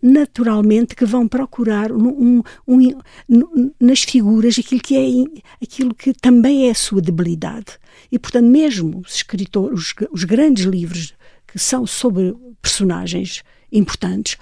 naturalmente 0.02 0.96
que 0.96 1.06
vão 1.06 1.28
procurar 1.28 1.92
um, 1.92 2.42
um, 2.68 2.92
um, 3.30 3.72
nas 3.80 4.04
figuras 4.04 4.58
aquilo 4.58 4.82
que 4.82 4.96
é 4.96 5.64
aquilo 5.64 5.94
que 5.94 6.14
também 6.14 6.68
é 6.68 6.72
a 6.72 6.76
sua 6.76 7.02
debilidade. 7.02 7.78
E 8.12 8.20
portanto 8.20 8.46
mesmo 8.46 9.02
os 9.06 9.16
escritores 9.16 9.80
os, 9.80 9.94
os 10.12 10.24
grandes 10.24 10.66
livros 10.66 11.14
que 11.48 11.60
são 11.60 11.86
sobre 11.86 12.36
personagens 12.62 13.44
importantes 13.72 14.38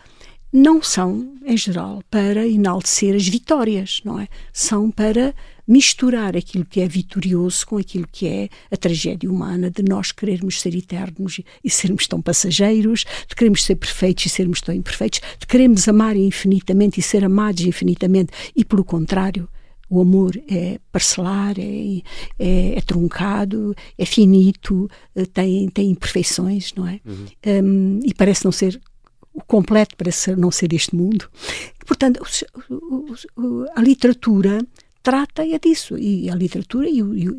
não 0.53 0.83
são, 0.83 1.33
em 1.43 1.57
geral, 1.57 2.03
para 2.11 2.47
enaltecer 2.47 3.15
as 3.15 3.27
vitórias, 3.27 4.01
não 4.05 4.19
é? 4.19 4.27
São 4.53 4.91
para 4.91 5.33
misturar 5.67 6.37
aquilo 6.37 6.63
que 6.63 6.79
é 6.79 6.87
vitorioso 6.87 7.65
com 7.65 7.77
aquilo 7.77 8.07
que 8.11 8.27
é 8.27 8.49
a 8.69 8.77
tragédia 8.77 9.31
humana 9.31 9.71
de 9.71 9.81
nós 9.81 10.11
querermos 10.11 10.61
ser 10.61 10.75
eternos 10.75 11.41
e 11.63 11.69
sermos 11.71 12.05
tão 12.05 12.21
passageiros, 12.21 13.03
de 13.27 13.35
queremos 13.35 13.63
ser 13.63 13.75
perfeitos 13.77 14.27
e 14.27 14.29
sermos 14.29 14.61
tão 14.61 14.75
imperfeitos, 14.75 15.21
de 15.39 15.47
queremos 15.47 15.87
amar 15.87 16.15
infinitamente 16.15 16.99
e 16.99 17.03
ser 17.03 17.25
amados 17.25 17.63
infinitamente 17.65 18.31
e, 18.55 18.63
pelo 18.63 18.83
contrário, 18.83 19.49
o 19.89 20.01
amor 20.01 20.39
é 20.47 20.79
parcelar, 20.91 21.55
é, 21.57 22.01
é, 22.37 22.77
é 22.77 22.81
truncado, 22.81 23.75
é 23.97 24.05
finito, 24.05 24.89
eh, 25.15 25.25
tem, 25.25 25.69
tem 25.69 25.91
imperfeições, 25.91 26.73
não 26.75 26.87
é? 26.87 26.99
Uhum. 27.05 27.25
Um, 27.63 27.99
e 28.03 28.13
parece 28.13 28.43
não 28.43 28.51
ser 28.51 28.79
o 29.33 29.41
completo 29.41 29.95
para 29.95 30.11
ser, 30.11 30.37
não 30.37 30.51
ser 30.51 30.73
este 30.73 30.95
mundo. 30.95 31.29
Portanto, 31.85 32.23
a 33.75 33.81
literatura 33.81 34.59
trata 35.03 35.45
é 35.45 35.59
disso. 35.59 35.97
E 35.97 36.29
a 36.29 36.35
literatura 36.35 36.89
e 36.89 37.03
o, 37.03 37.13
e 37.13 37.29
o, 37.29 37.37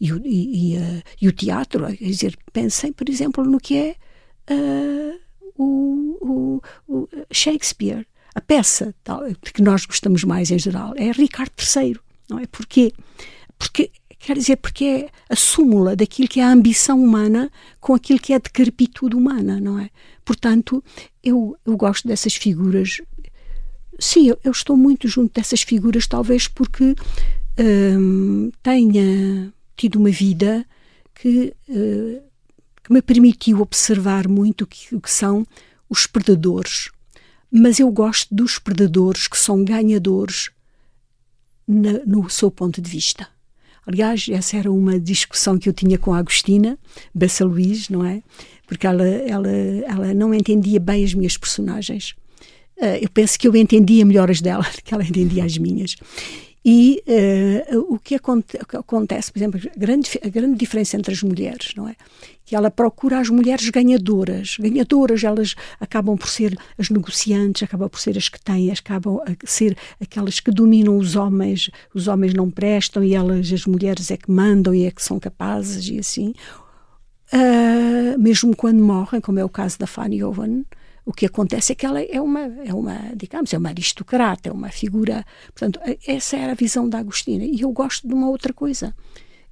e 0.00 0.12
o, 0.12 0.22
e, 0.24 0.76
uh, 0.76 1.02
e 1.20 1.28
o 1.28 1.32
teatro. 1.32 1.86
Quer 1.86 2.04
dizer, 2.04 2.38
pensem, 2.52 2.92
por 2.92 3.08
exemplo, 3.08 3.44
no 3.44 3.58
que 3.58 3.76
é 3.76 3.96
uh, 4.50 5.20
o, 5.58 6.62
o, 6.88 7.08
Shakespeare. 7.32 8.06
A 8.32 8.40
peça 8.40 8.94
tal, 9.02 9.22
que 9.42 9.60
nós 9.60 9.84
gostamos 9.84 10.22
mais 10.22 10.52
em 10.52 10.58
geral 10.58 10.94
é 10.96 11.10
Ricardo 11.10 11.52
III. 11.58 11.96
Não 12.28 12.38
é? 12.38 12.46
Porquê? 12.46 12.92
Porque 13.58 13.90
quer 14.20 14.36
dizer, 14.36 14.56
porque 14.56 14.84
é 14.84 15.08
a 15.28 15.34
súmula 15.34 15.96
daquilo 15.96 16.28
que 16.28 16.38
é 16.38 16.44
a 16.44 16.52
ambição 16.52 17.02
humana 17.02 17.50
com 17.80 17.92
aquilo 17.92 18.20
que 18.20 18.32
é 18.32 18.36
a 18.36 18.38
decrepitude 18.38 19.16
humana, 19.16 19.58
não 19.60 19.80
é? 19.80 19.90
Portanto, 20.30 20.80
eu, 21.24 21.56
eu 21.66 21.76
gosto 21.76 22.06
dessas 22.06 22.36
figuras. 22.36 23.00
Sim, 23.98 24.28
eu, 24.28 24.38
eu 24.44 24.52
estou 24.52 24.76
muito 24.76 25.08
junto 25.08 25.34
dessas 25.34 25.62
figuras, 25.62 26.06
talvez 26.06 26.46
porque 26.46 26.94
hum, 27.58 28.52
tenha 28.62 29.52
tido 29.76 29.96
uma 29.96 30.10
vida 30.10 30.64
que, 31.16 31.52
uh, 31.68 32.22
que 32.80 32.92
me 32.92 33.02
permitiu 33.02 33.60
observar 33.60 34.28
muito 34.28 34.62
o 34.62 34.66
que, 34.68 34.94
o 34.94 35.00
que 35.00 35.10
são 35.10 35.44
os 35.88 36.06
predadores. 36.06 36.90
Mas 37.50 37.80
eu 37.80 37.90
gosto 37.90 38.32
dos 38.32 38.56
predadores 38.56 39.26
que 39.26 39.36
são 39.36 39.64
ganhadores 39.64 40.50
na, 41.66 42.04
no 42.06 42.30
seu 42.30 42.52
ponto 42.52 42.80
de 42.80 42.88
vista. 42.88 43.26
Aliás, 43.84 44.28
essa 44.30 44.56
era 44.56 44.70
uma 44.70 45.00
discussão 45.00 45.58
que 45.58 45.68
eu 45.68 45.72
tinha 45.72 45.98
com 45.98 46.14
a 46.14 46.18
Agostina 46.18 46.78
Bessa 47.12 47.44
Luís, 47.44 47.88
não 47.88 48.04
é? 48.04 48.22
Porque 48.70 48.86
ela, 48.86 49.04
ela, 49.04 49.50
ela 49.50 50.14
não 50.14 50.32
entendia 50.32 50.78
bem 50.78 51.04
as 51.04 51.12
minhas 51.12 51.36
personagens. 51.36 52.14
Uh, 52.76 53.02
eu 53.02 53.10
penso 53.10 53.36
que 53.36 53.48
eu 53.48 53.56
entendia 53.56 54.04
melhor 54.06 54.30
as 54.30 54.40
dela 54.40 54.62
do 54.72 54.80
que 54.80 54.94
ela 54.94 55.02
entendia 55.02 55.44
as 55.44 55.58
minhas. 55.58 55.96
E 56.64 57.02
uh, 57.74 57.94
o, 57.94 57.98
que 57.98 58.14
acontece, 58.14 59.32
por 59.32 59.38
exemplo, 59.40 59.60
a 59.74 59.76
grande, 59.76 60.10
a 60.22 60.28
grande 60.28 60.56
diferença 60.56 60.96
entre 60.96 61.12
as 61.12 61.20
mulheres, 61.20 61.72
não 61.74 61.88
é? 61.88 61.96
Que 62.44 62.54
ela 62.54 62.70
procura 62.70 63.18
as 63.18 63.28
mulheres 63.28 63.68
ganhadoras. 63.70 64.56
Ganhadoras, 64.56 65.24
elas 65.24 65.56
acabam 65.80 66.16
por 66.16 66.28
ser 66.28 66.56
as 66.78 66.90
negociantes, 66.90 67.64
acabam 67.64 67.88
por 67.88 67.98
ser 67.98 68.16
as 68.16 68.28
que 68.28 68.40
têm, 68.40 68.70
acabam 68.70 69.18
a 69.26 69.34
ser 69.44 69.76
aquelas 70.00 70.38
que 70.38 70.52
dominam 70.52 70.96
os 70.96 71.16
homens. 71.16 71.70
Os 71.92 72.06
homens 72.06 72.34
não 72.34 72.48
prestam 72.48 73.02
e 73.02 73.16
elas, 73.16 73.52
as 73.52 73.66
mulheres, 73.66 74.12
é 74.12 74.16
que 74.16 74.30
mandam 74.30 74.72
e 74.72 74.84
é 74.84 74.92
que 74.92 75.02
são 75.02 75.18
capazes 75.18 75.88
e 75.88 75.98
assim. 75.98 76.34
Uh, 77.32 78.18
mesmo 78.18 78.56
quando 78.56 78.82
morrem, 78.82 79.20
como 79.20 79.38
é 79.38 79.44
o 79.44 79.48
caso 79.48 79.78
da 79.78 79.86
Fanny 79.86 80.22
Owen, 80.22 80.64
o 81.04 81.12
que 81.12 81.26
acontece 81.26 81.72
é 81.72 81.74
que 81.74 81.86
ela 81.86 82.00
é 82.00 82.20
uma, 82.20 82.40
é 82.64 82.74
uma, 82.74 83.12
digamos, 83.16 83.52
é 83.52 83.58
uma 83.58 83.68
aristocrata, 83.68 84.48
é 84.48 84.52
uma 84.52 84.68
figura. 84.70 85.24
Portanto, 85.54 85.80
essa 86.06 86.36
era 86.36 86.52
a 86.52 86.54
visão 86.54 86.88
da 86.88 86.98
Agostina. 86.98 87.44
E 87.44 87.60
eu 87.60 87.72
gosto 87.72 88.06
de 88.06 88.14
uma 88.14 88.28
outra 88.28 88.52
coisa. 88.52 88.94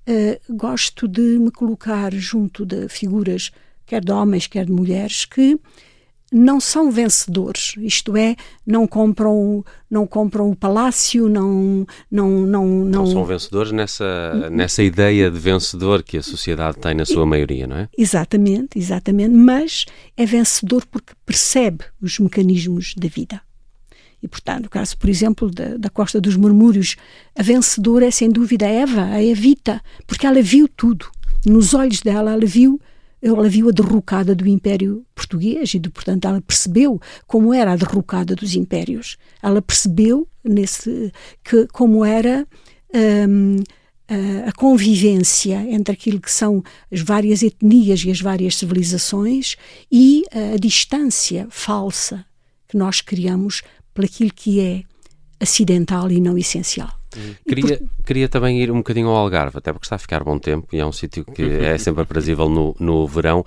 Uh, 0.09 0.55
gosto 0.55 1.07
de 1.07 1.39
me 1.39 1.51
colocar 1.51 2.13
junto 2.15 2.65
de 2.65 2.89
figuras, 2.89 3.51
quer 3.87 4.05
de 4.05 4.13
homens, 4.13 4.47
quer 4.47 4.67
de 4.67 4.73
mulheres, 4.73 5.25
que 5.25 5.59
não 6.33 6.61
são 6.61 6.91
vencedores, 6.91 7.75
isto 7.79 8.17
é, 8.17 8.37
não 8.67 8.87
compram, 8.87 9.65
não 9.91 10.07
compram 10.07 10.51
o 10.51 10.57
palácio, 10.57 11.29
não 11.29 11.87
não 12.11 12.41
não 12.41 12.67
não, 12.67 12.85
não 12.85 13.07
são 13.07 13.25
vencedores 13.25 13.73
nessa 13.73 14.51
nessa 14.51 14.83
ideia 14.83 15.31
de 15.31 15.39
vencedor 15.39 16.03
que 16.03 16.19
a 16.19 16.23
sociedade 16.23 16.79
tem 16.79 16.95
na 16.95 17.07
sua 17.07 17.25
maioria, 17.25 17.67
não 17.67 17.77
é? 17.77 17.89
Exatamente, 17.97 18.79
exatamente, 18.79 19.35
mas 19.35 19.87
é 20.17 20.27
vencedor 20.27 20.85
porque 20.91 21.15
percebe 21.25 21.85
os 22.01 22.19
mecanismos 22.19 22.95
da 22.97 23.09
vida. 23.09 23.41
E, 24.23 24.27
portanto, 24.27 24.65
no 24.65 24.69
caso, 24.69 24.99
por 24.99 25.09
exemplo, 25.09 25.51
da, 25.51 25.77
da 25.77 25.89
Costa 25.89 26.21
dos 26.21 26.37
Murmúrios, 26.37 26.97
a 27.37 27.43
vencedora 27.43 28.07
é 28.07 28.11
sem 28.11 28.29
dúvida 28.29 28.67
a 28.67 28.69
Eva, 28.69 29.05
a 29.05 29.23
Evita, 29.23 29.81
porque 30.07 30.27
ela 30.27 30.43
viu 30.43 30.69
tudo. 30.69 31.07
Nos 31.47 31.73
olhos 31.73 32.01
dela, 32.01 32.33
ela 32.33 32.45
viu 32.45 32.81
ela 33.21 33.49
viu 33.49 33.69
a 33.69 33.73
derrocada 33.73 34.35
do 34.35 34.47
Império 34.47 35.05
Português 35.15 35.75
e, 35.75 35.81
portanto, 35.81 36.27
ela 36.27 36.41
percebeu 36.41 37.01
como 37.27 37.53
era 37.53 37.73
a 37.73 37.77
derrocada 37.77 38.35
dos 38.35 38.55
impérios. 38.55 39.17
Ela 39.43 39.61
percebeu 39.61 40.29
nesse 40.45 41.13
que 41.43 41.67
como 41.73 42.05
era 42.05 42.47
um, 42.95 43.57
a 44.47 44.53
convivência 44.53 45.57
entre 45.69 45.93
aquilo 45.93 46.21
que 46.21 46.31
são 46.31 46.63
as 46.91 47.01
várias 47.01 47.43
etnias 47.43 48.03
e 48.05 48.11
as 48.11 48.21
várias 48.21 48.57
civilizações 48.57 49.57
e 49.93 50.25
a 50.33 50.57
distância 50.57 51.47
falsa 51.51 52.25
que 52.67 52.77
nós 52.77 53.01
criamos 53.01 53.63
para 53.93 54.07
aquilo 54.07 54.33
que 54.33 54.61
é 54.61 54.83
acidental 55.41 56.11
e 56.11 56.21
não 56.21 56.39
essencial. 56.39 56.98
Queria, 57.47 57.79
por... 57.79 58.05
queria 58.05 58.29
também 58.29 58.61
ir 58.61 58.71
um 58.71 58.79
bocadinho 58.79 59.09
ao 59.09 59.17
Algarve, 59.17 59.59
até 59.59 59.73
porque 59.73 59.87
está 59.87 59.97
a 59.97 59.99
ficar 59.99 60.23
bom 60.23 60.39
tempo 60.39 60.69
e 60.73 60.79
é 60.79 60.87
um 60.87 60.93
sítio 60.93 61.25
que 61.25 61.43
é 61.43 61.77
sempre 61.79 62.03
aprazível 62.03 62.49
no, 62.49 62.77
no 62.79 63.07
verão. 63.07 63.45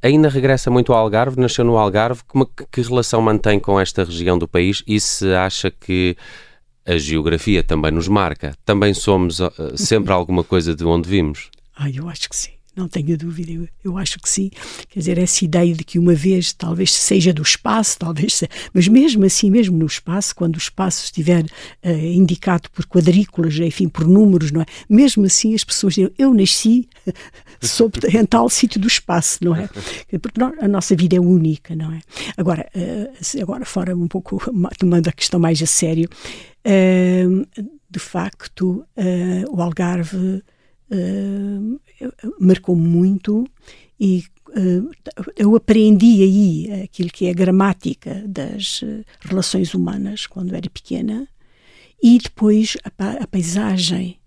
Ainda 0.00 0.28
regressa 0.28 0.70
muito 0.70 0.92
ao 0.92 0.98
Algarve, 0.98 1.40
nasceu 1.40 1.64
no 1.64 1.76
Algarve. 1.76 2.22
Como, 2.26 2.46
que 2.46 2.82
relação 2.82 3.20
mantém 3.20 3.58
com 3.58 3.80
esta 3.80 4.04
região 4.04 4.38
do 4.38 4.46
país 4.46 4.82
e 4.86 5.00
se 5.00 5.32
acha 5.34 5.70
que 5.70 6.16
a 6.86 6.96
geografia 6.96 7.62
também 7.62 7.90
nos 7.90 8.08
marca? 8.08 8.54
Também 8.64 8.94
somos 8.94 9.40
uh, 9.40 9.50
sempre 9.74 10.12
alguma 10.12 10.44
coisa 10.44 10.74
de 10.74 10.84
onde 10.84 11.08
vimos? 11.08 11.50
Ah, 11.76 11.90
eu 11.90 12.08
acho 12.08 12.28
que 12.28 12.36
sim. 12.36 12.52
Não 12.74 12.88
tenho 12.88 13.16
dúvida, 13.18 13.52
eu, 13.52 13.68
eu, 13.84 13.98
acho 13.98 14.18
que 14.18 14.28
sim. 14.28 14.50
Quer 14.88 15.00
dizer, 15.00 15.18
essa 15.18 15.44
ideia 15.44 15.74
de 15.74 15.84
que 15.84 15.98
uma 15.98 16.14
vez 16.14 16.52
talvez 16.52 16.92
seja 16.92 17.32
do 17.32 17.42
espaço, 17.42 17.98
talvez 17.98 18.34
seja, 18.34 18.50
mas 18.72 18.88
mesmo 18.88 19.24
assim, 19.24 19.50
mesmo 19.50 19.76
no 19.76 19.86
espaço, 19.86 20.34
quando 20.34 20.54
o 20.54 20.58
espaço 20.58 21.04
estiver 21.04 21.44
uh, 21.44 21.88
indicado 21.90 22.70
por 22.70 22.86
quadrículas, 22.86 23.58
enfim, 23.58 23.88
por 23.88 24.06
números, 24.08 24.50
não 24.50 24.62
é? 24.62 24.66
Mesmo 24.88 25.26
assim 25.26 25.54
as 25.54 25.64
pessoas 25.64 25.94
dizem, 25.94 26.10
eu 26.18 26.32
nasci 26.32 26.88
sob, 27.60 27.98
em 28.08 28.24
tal 28.24 28.48
sítio 28.48 28.80
do 28.80 28.86
espaço, 28.86 29.38
não 29.42 29.54
é? 29.54 29.68
Porque 30.18 30.40
a 30.60 30.68
nossa 30.68 30.96
vida 30.96 31.16
é 31.16 31.20
única, 31.20 31.76
não 31.76 31.92
é? 31.92 32.00
Agora, 32.38 32.66
uh, 32.74 33.42
agora 33.42 33.66
fora 33.66 33.94
um 33.94 34.08
pouco, 34.08 34.40
tomando 34.78 35.08
a 35.08 35.12
questão 35.12 35.38
mais 35.38 35.62
a 35.62 35.66
sério, 35.66 36.08
uh, 36.66 37.66
de 37.90 37.98
facto, 37.98 38.86
o 39.50 39.60
Algarve 39.60 40.42
marcou 42.38 42.76
muito 42.76 43.46
e 43.98 44.24
uh, 44.50 44.90
eu 45.36 45.54
aprendi 45.56 46.22
aí 46.22 46.82
aquilo 46.82 47.10
que 47.10 47.26
é 47.26 47.30
a 47.30 47.34
gramática 47.34 48.22
das 48.26 48.82
uh, 48.82 49.04
relações 49.20 49.74
humanas 49.74 50.26
quando 50.26 50.54
era 50.54 50.68
pequena 50.70 51.28
e 52.02 52.18
depois 52.18 52.76
a, 52.84 53.26
paisagem, 53.28 54.18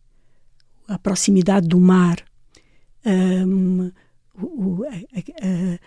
a 0.87 0.97
proximidade 0.97 1.67
do 1.67 1.77
mar, 1.77 2.23
um, 3.05 3.91
a, 4.85 5.19
a, 5.19 5.79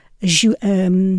a, 0.62 0.90
um, 0.90 1.16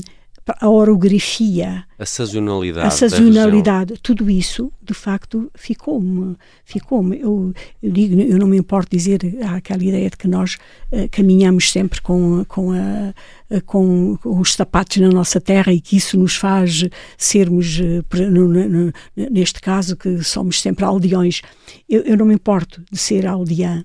a 0.60 0.70
orografia, 0.70 1.84
a 1.98 2.06
sazonalidade, 2.06 2.88
a 2.88 2.90
sazonalidade, 2.90 3.94
tudo 4.02 4.30
isso, 4.30 4.72
de 4.82 4.94
facto, 4.94 5.52
ficou-me, 5.56 6.36
ficou-me. 6.64 7.20
Eu, 7.20 7.54
eu, 7.82 7.92
digo, 7.92 8.20
eu 8.20 8.38
não 8.38 8.48
me 8.48 8.58
importo 8.58 8.96
dizer 8.96 9.20
há 9.44 9.56
aquela 9.56 9.84
ideia 9.84 10.10
de 10.10 10.18
que 10.18 10.28
nós 10.28 10.58
uh, 10.92 11.08
caminhamos 11.12 11.72
sempre 11.72 12.02
com 12.02 12.44
com, 12.46 12.72
a, 12.72 13.14
uh, 13.50 13.62
com 13.66 14.18
os 14.24 14.54
sapatos 14.54 14.98
na 14.98 15.10
nossa 15.10 15.42
terra 15.42 15.74
e 15.74 15.82
que 15.82 15.98
isso 15.98 16.18
nos 16.18 16.36
faz 16.36 16.86
sermos, 17.18 17.80
uh, 17.80 18.04
no, 18.30 18.48
no, 18.48 18.94
neste 19.16 19.62
caso, 19.62 19.96
que 19.96 20.24
somos 20.24 20.62
sempre 20.62 20.86
aldeões. 20.86 21.42
Eu, 21.88 22.02
eu 22.04 22.18
não 22.18 22.26
me 22.26 22.34
importo 22.34 22.82
de 22.92 22.98
ser 22.98 23.26
aldeã. 23.26 23.84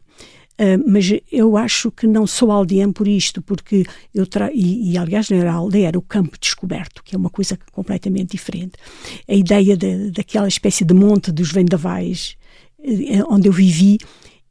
Uh, 0.54 0.78
mas 0.86 1.10
eu 1.32 1.56
acho 1.56 1.90
que 1.90 2.06
não 2.06 2.28
sou 2.28 2.52
aldeã 2.52 2.92
por 2.92 3.08
isto, 3.08 3.42
porque 3.42 3.84
eu 4.14 4.24
tra 4.24 4.52
e, 4.52 4.92
e, 4.92 4.98
aliás 4.98 5.28
não 5.28 5.38
era 5.38 5.50
a 5.50 5.54
aldeia, 5.54 5.88
era 5.88 5.98
o 5.98 6.02
campo 6.02 6.38
descoberto, 6.40 7.02
que 7.02 7.14
é 7.14 7.18
uma 7.18 7.30
coisa 7.30 7.58
completamente 7.72 8.32
diferente. 8.32 8.74
A 9.28 9.34
ideia 9.34 9.76
de, 9.76 10.12
daquela 10.12 10.46
espécie 10.46 10.84
de 10.84 10.94
monte 10.94 11.32
dos 11.32 11.50
vendavais 11.50 12.36
uh, 12.78 13.34
onde 13.34 13.48
eu 13.48 13.52
vivi 13.52 13.98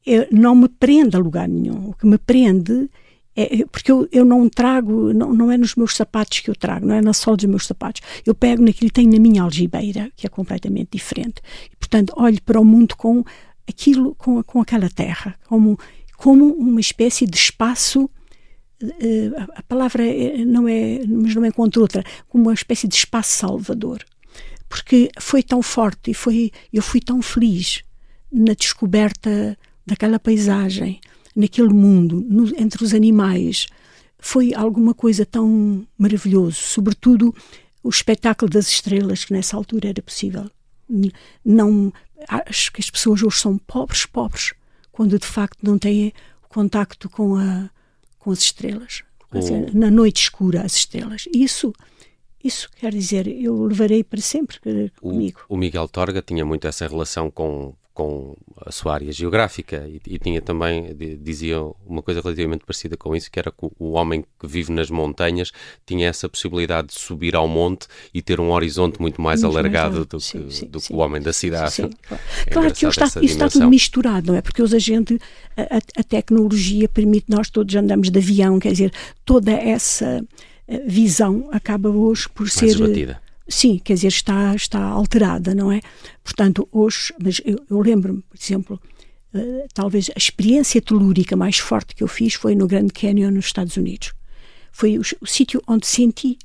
uh, 0.07 0.27
não 0.29 0.55
me 0.55 0.67
prende 0.67 1.15
a 1.15 1.19
lugar 1.19 1.47
nenhum. 1.47 1.89
O 1.89 1.93
que 1.93 2.05
me 2.05 2.17
prende 2.17 2.89
é, 3.35 3.65
porque 3.65 3.91
eu, 3.91 4.07
eu 4.11 4.23
não 4.23 4.47
trago, 4.47 5.11
não, 5.11 5.33
não 5.33 5.51
é 5.51 5.57
nos 5.57 5.75
meus 5.75 5.95
sapatos 5.95 6.39
que 6.39 6.49
eu 6.49 6.55
trago, 6.55 6.85
não 6.85 6.95
é 6.95 7.01
na 7.01 7.13
sola 7.13 7.37
dos 7.37 7.45
meus 7.45 7.65
sapatos. 7.65 8.01
Eu 8.25 8.35
pego 8.35 8.63
naquilo 8.63 8.89
que 8.89 8.93
tenho 8.93 9.11
na 9.11 9.19
minha 9.19 9.41
algibeira, 9.41 10.11
que 10.15 10.27
é 10.27 10.29
completamente 10.29 10.89
diferente. 10.91 11.41
E, 11.71 11.75
portanto, 11.75 12.13
olho 12.15 12.41
para 12.43 12.59
o 12.59 12.65
mundo 12.65 12.95
com 12.95 13.23
aquilo 13.67 14.15
com, 14.15 14.41
com 14.43 14.61
aquela 14.61 14.89
terra, 14.89 15.35
como, 15.47 15.79
como 16.17 16.53
uma 16.53 16.79
espécie 16.79 17.25
de 17.25 17.37
espaço. 17.37 18.09
Uh, 18.81 19.51
a 19.55 19.63
palavra 19.63 20.05
é, 20.05 20.43
não 20.43 20.67
é, 20.67 21.01
mas 21.07 21.33
não 21.35 21.45
encontro 21.45 21.81
outra, 21.81 22.03
como 22.27 22.45
uma 22.45 22.53
espécie 22.53 22.87
de 22.87 22.95
espaço 22.95 23.37
salvador, 23.37 24.03
porque 24.67 25.09
foi 25.19 25.41
tão 25.41 25.61
forte 25.61 26.11
e 26.11 26.13
foi, 26.13 26.51
eu 26.71 26.81
fui 26.81 26.99
tão 26.99 27.21
feliz 27.21 27.81
na 28.31 28.53
descoberta 28.53 29.57
daquela 29.85 30.19
paisagem, 30.19 30.99
naquele 31.35 31.73
mundo, 31.73 32.25
no, 32.27 32.47
entre 32.59 32.83
os 32.83 32.93
animais, 32.93 33.67
foi 34.19 34.53
alguma 34.53 34.93
coisa 34.93 35.25
tão 35.25 35.85
maravilhoso, 35.97 36.55
sobretudo 36.55 37.35
o 37.83 37.89
espetáculo 37.89 38.49
das 38.49 38.69
estrelas 38.69 39.25
que 39.25 39.33
nessa 39.33 39.57
altura 39.57 39.89
era 39.89 40.01
possível. 40.01 40.49
Não 41.43 41.91
acho 42.27 42.71
que 42.71 42.81
as 42.81 42.89
pessoas 42.89 43.23
hoje 43.23 43.39
são 43.39 43.57
pobres, 43.57 44.05
pobres, 44.05 44.53
quando 44.91 45.17
de 45.17 45.25
facto 45.25 45.59
não 45.63 45.77
têm 45.77 46.13
o 46.43 46.47
contacto 46.47 47.09
com, 47.09 47.35
a, 47.35 47.69
com 48.19 48.31
as 48.31 48.39
estrelas. 48.39 49.03
Dizer, 49.31 49.73
na 49.73 49.89
noite 49.89 50.21
escura, 50.23 50.61
as 50.61 50.75
estrelas. 50.75 51.25
Isso, 51.33 51.73
isso 52.43 52.69
quer 52.75 52.91
dizer, 52.93 53.27
eu 53.27 53.63
levarei 53.63 54.03
para 54.03 54.21
sempre 54.21 54.59
comigo. 54.99 55.41
O, 55.49 55.55
o 55.55 55.57
Miguel 55.57 55.87
Torga 55.87 56.21
tinha 56.21 56.45
muito 56.45 56.67
essa 56.67 56.87
relação 56.87 57.31
com, 57.31 57.73
com 57.93 58.35
a 58.65 58.71
sua 58.71 58.95
área 58.95 59.11
geográfica 59.11 59.87
e, 59.87 60.01
e, 60.07 60.17
tinha 60.17 60.41
também, 60.41 60.95
dizia 61.21 61.61
uma 61.85 62.01
coisa 62.01 62.21
relativamente 62.21 62.65
parecida 62.65 62.97
com 62.97 63.15
isso, 63.15 63.29
que 63.29 63.37
era 63.37 63.51
que 63.51 63.69
o 63.77 63.91
homem 63.91 64.25
que 64.39 64.47
vive 64.47 64.71
nas 64.71 64.89
montanhas 64.89 65.51
tinha 65.85 66.07
essa 66.07 66.27
possibilidade 66.27 66.87
de 66.87 66.95
subir 66.95 67.35
ao 67.35 67.47
monte 67.47 67.87
e 68.11 68.21
ter 68.21 68.39
um 68.39 68.51
horizonte 68.51 68.99
muito 68.99 69.21
mais 69.21 69.43
muito 69.43 69.53
alargado 69.53 69.95
mais 69.95 70.07
do, 70.07 70.17
que, 70.17 70.23
sim, 70.23 70.67
do 70.67 70.79
sim. 70.79 70.87
que 70.87 70.93
o 70.93 70.97
homem 70.97 71.21
da 71.21 71.31
cidade. 71.31 71.73
É 72.45 72.49
claro 72.51 72.73
que 72.73 72.85
está, 72.85 73.05
isso 73.05 73.19
está 73.21 73.49
tudo 73.49 73.69
misturado, 73.69 74.31
não 74.31 74.37
é? 74.37 74.41
Porque 74.41 74.61
hoje 74.61 74.75
a 74.75 74.79
gente, 74.79 75.19
a, 75.55 75.77
a 75.99 76.03
tecnologia 76.03 76.87
permite, 76.89 77.25
nós 77.29 77.49
todos 77.49 77.73
andamos 77.75 78.09
de 78.09 78.19
avião, 78.19 78.59
quer 78.59 78.71
dizer, 78.71 78.93
toda 79.25 79.51
essa 79.51 80.23
eh, 80.67 80.83
visão 80.85 81.49
acaba 81.51 81.89
hoje 81.89 82.27
por 82.29 82.43
mais 82.43 82.53
ser... 82.53 82.77
Batida 82.77 83.21
Sim, 83.47 83.79
quer 83.83 83.95
dizer, 83.95 84.07
está, 84.07 84.55
está 84.55 84.79
alterada, 84.81 85.53
não 85.53 85.71
é? 85.71 85.81
Portanto, 86.23 86.67
hoje, 86.71 87.13
mas 87.21 87.41
eu, 87.43 87.57
eu 87.69 87.81
lembro-me, 87.81 88.21
por 88.21 88.37
exemplo, 88.41 88.81
uh, 89.33 89.67
talvez 89.73 90.09
a 90.09 90.17
experiência 90.17 90.81
telúrica 90.81 91.35
mais 91.35 91.57
forte 91.57 91.93
que 91.95 92.03
eu 92.03 92.07
fiz 92.07 92.35
foi 92.35 92.55
no 92.55 92.67
Grand 92.67 92.87
Canyon, 92.93 93.31
nos 93.31 93.45
Estados 93.45 93.75
Unidos. 93.75 94.13
Foi 94.71 94.97
o, 94.97 95.01
o 95.21 95.27
sítio 95.27 95.61
onde 95.67 95.85
senti 95.85 96.37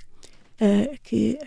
uh, 0.60 0.98
que 1.02 1.38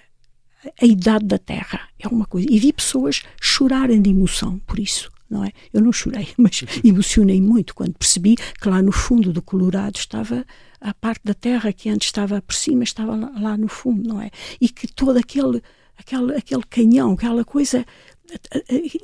a 0.81 0.85
idade 0.85 1.25
da 1.25 1.37
Terra 1.37 1.81
é 1.99 2.07
uma 2.07 2.25
coisa. 2.25 2.47
E 2.49 2.59
vi 2.59 2.71
pessoas 2.71 3.23
chorarem 3.39 4.01
de 4.01 4.09
emoção 4.09 4.59
por 4.59 4.79
isso, 4.79 5.11
não 5.29 5.43
é? 5.43 5.51
Eu 5.73 5.81
não 5.81 5.91
chorei, 5.91 6.29
mas 6.37 6.63
emocionei 6.83 7.41
muito 7.41 7.73
quando 7.75 7.93
percebi 7.93 8.35
que 8.35 8.69
lá 8.69 8.81
no 8.81 8.91
fundo 8.91 9.33
do 9.33 9.41
Colorado 9.41 9.97
estava 9.97 10.45
a 10.81 10.93
parte 10.93 11.21
da 11.23 11.33
terra 11.33 11.71
que 11.71 11.89
antes 11.89 12.07
estava 12.07 12.41
por 12.41 12.55
cima 12.55 12.83
estava 12.83 13.15
lá, 13.15 13.31
lá 13.39 13.57
no 13.57 13.67
fundo, 13.67 14.09
não 14.09 14.21
é? 14.21 14.31
E 14.59 14.67
que 14.67 14.87
todo 14.87 15.17
aquele, 15.17 15.61
aquele, 15.97 16.35
aquele 16.35 16.63
canhão, 16.63 17.13
aquela 17.13 17.45
coisa 17.45 17.85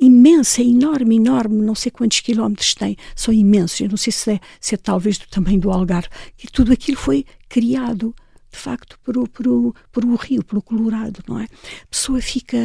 imensa, 0.00 0.62
enorme, 0.62 1.16
enorme, 1.16 1.62
não 1.62 1.74
sei 1.74 1.90
quantos 1.90 2.20
quilómetros 2.20 2.74
tem, 2.74 2.96
são 3.14 3.32
imensos, 3.32 3.80
eu 3.80 3.88
não 3.88 3.96
sei 3.96 4.12
se 4.12 4.32
é, 4.32 4.40
se 4.60 4.74
é 4.74 4.78
talvez 4.78 5.18
do 5.18 5.26
tamanho 5.26 5.60
do 5.60 5.70
Algarve, 5.70 6.08
que 6.36 6.50
tudo 6.50 6.72
aquilo 6.72 6.96
foi 6.96 7.24
criado, 7.48 8.14
de 8.50 8.58
facto, 8.58 8.98
por 9.04 9.28
por 9.28 9.74
por 9.92 10.04
o 10.04 10.16
rio, 10.16 10.42
pelo 10.42 10.62
Colorado, 10.62 11.22
não 11.28 11.38
é? 11.38 11.44
A 11.44 11.86
pessoa 11.90 12.20
fica, 12.20 12.56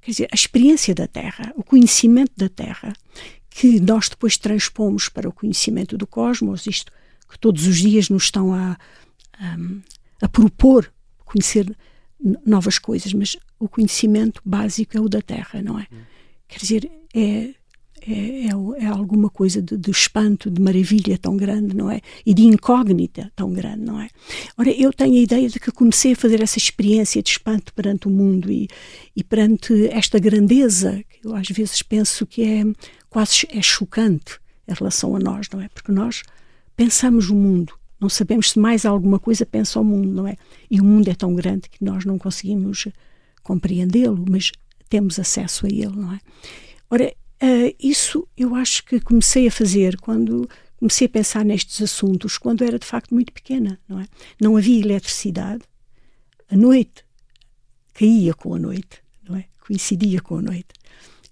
quer 0.00 0.10
dizer, 0.10 0.28
a 0.30 0.34
experiência 0.34 0.94
da 0.94 1.06
Terra, 1.06 1.52
o 1.56 1.64
conhecimento 1.64 2.32
da 2.36 2.48
Terra, 2.48 2.92
que 3.50 3.80
nós 3.80 4.08
depois 4.08 4.36
transpomos 4.36 5.08
para 5.08 5.28
o 5.28 5.32
conhecimento 5.32 5.98
do 5.98 6.06
cosmos, 6.06 6.66
isto 6.66 6.92
que 7.28 7.38
todos 7.38 7.66
os 7.66 7.78
dias 7.78 8.08
nos 8.08 8.24
estão 8.24 8.54
a, 8.54 8.78
a, 9.38 9.56
a 10.22 10.28
propor 10.28 10.92
conhecer 11.24 11.76
novas 12.44 12.78
coisas, 12.78 13.12
mas 13.12 13.36
o 13.58 13.68
conhecimento 13.68 14.40
básico 14.44 14.96
é 14.96 15.00
o 15.00 15.08
da 15.08 15.22
Terra, 15.22 15.62
não 15.62 15.78
é? 15.78 15.86
Hum. 15.92 15.98
Quer 16.48 16.58
dizer, 16.58 16.90
é, 17.14 17.54
é, 18.06 18.46
é, 18.46 18.48
é, 18.78 18.86
alguma 18.86 19.28
coisa 19.28 19.60
de, 19.60 19.76
de, 19.76 19.90
espanto, 19.90 20.50
de 20.50 20.60
maravilha 20.60 21.18
tão 21.18 21.36
grande, 21.36 21.76
não 21.76 21.90
é? 21.90 22.00
E 22.24 22.32
de 22.32 22.44
incógnita 22.44 23.30
tão 23.36 23.52
grande, 23.52 23.84
não 23.84 24.00
é? 24.00 24.08
Ora, 24.56 24.70
eu 24.70 24.92
tenho 24.92 25.14
a 25.14 25.20
ideia 25.22 25.48
de 25.48 25.60
que 25.60 25.70
comecei 25.70 26.12
a 26.12 26.16
fazer 26.16 26.42
essa 26.42 26.58
experiência 26.58 27.22
de 27.22 27.30
espanto 27.30 27.72
perante 27.74 28.08
o 28.08 28.10
mundo 28.10 28.50
e, 28.50 28.68
e 29.14 29.22
perante 29.22 29.88
esta 29.88 30.18
grandeza, 30.18 31.02
que 31.08 31.26
eu 31.26 31.34
às 31.34 31.48
vezes 31.48 31.82
penso 31.82 32.26
que 32.26 32.42
é 32.42 32.64
quase 33.10 33.46
é 33.50 33.60
chocante 33.60 34.38
em 34.66 34.74
relação 34.74 35.14
a 35.16 35.18
nós, 35.18 35.48
não 35.52 35.60
é? 35.60 35.68
Porque 35.68 35.92
nós 35.92 36.22
pensamos 36.78 37.28
o 37.28 37.34
mundo. 37.34 37.74
Não 38.00 38.08
sabemos 38.08 38.52
se 38.52 38.58
mais 38.60 38.86
alguma 38.86 39.18
coisa 39.18 39.44
pensa 39.44 39.80
o 39.80 39.84
mundo, 39.84 40.12
não 40.12 40.28
é? 40.28 40.36
E 40.70 40.80
o 40.80 40.84
mundo 40.84 41.08
é 41.08 41.14
tão 41.14 41.34
grande 41.34 41.68
que 41.68 41.84
nós 41.84 42.04
não 42.04 42.16
conseguimos 42.16 42.86
compreendê-lo, 43.42 44.24
mas 44.30 44.52
temos 44.88 45.18
acesso 45.18 45.66
a 45.66 45.68
ele, 45.68 45.96
não 45.96 46.12
é? 46.12 46.20
Ora, 46.88 47.12
uh, 47.42 47.74
isso 47.80 48.28
eu 48.36 48.54
acho 48.54 48.84
que 48.84 49.00
comecei 49.00 49.48
a 49.48 49.50
fazer 49.50 49.98
quando 50.00 50.48
comecei 50.76 51.08
a 51.08 51.10
pensar 51.10 51.44
nestes 51.44 51.82
assuntos 51.82 52.38
quando 52.38 52.62
era 52.62 52.78
de 52.78 52.86
facto 52.86 53.12
muito 53.12 53.32
pequena, 53.32 53.80
não 53.88 53.98
é? 53.98 54.06
Não 54.40 54.56
havia 54.56 54.78
eletricidade. 54.78 55.64
A 56.48 56.56
noite 56.56 57.04
caía 57.92 58.32
com 58.34 58.54
a 58.54 58.58
noite, 58.60 59.02
não 59.28 59.34
é? 59.34 59.46
Coincidia 59.66 60.20
com 60.20 60.36
a 60.36 60.42
noite. 60.42 60.68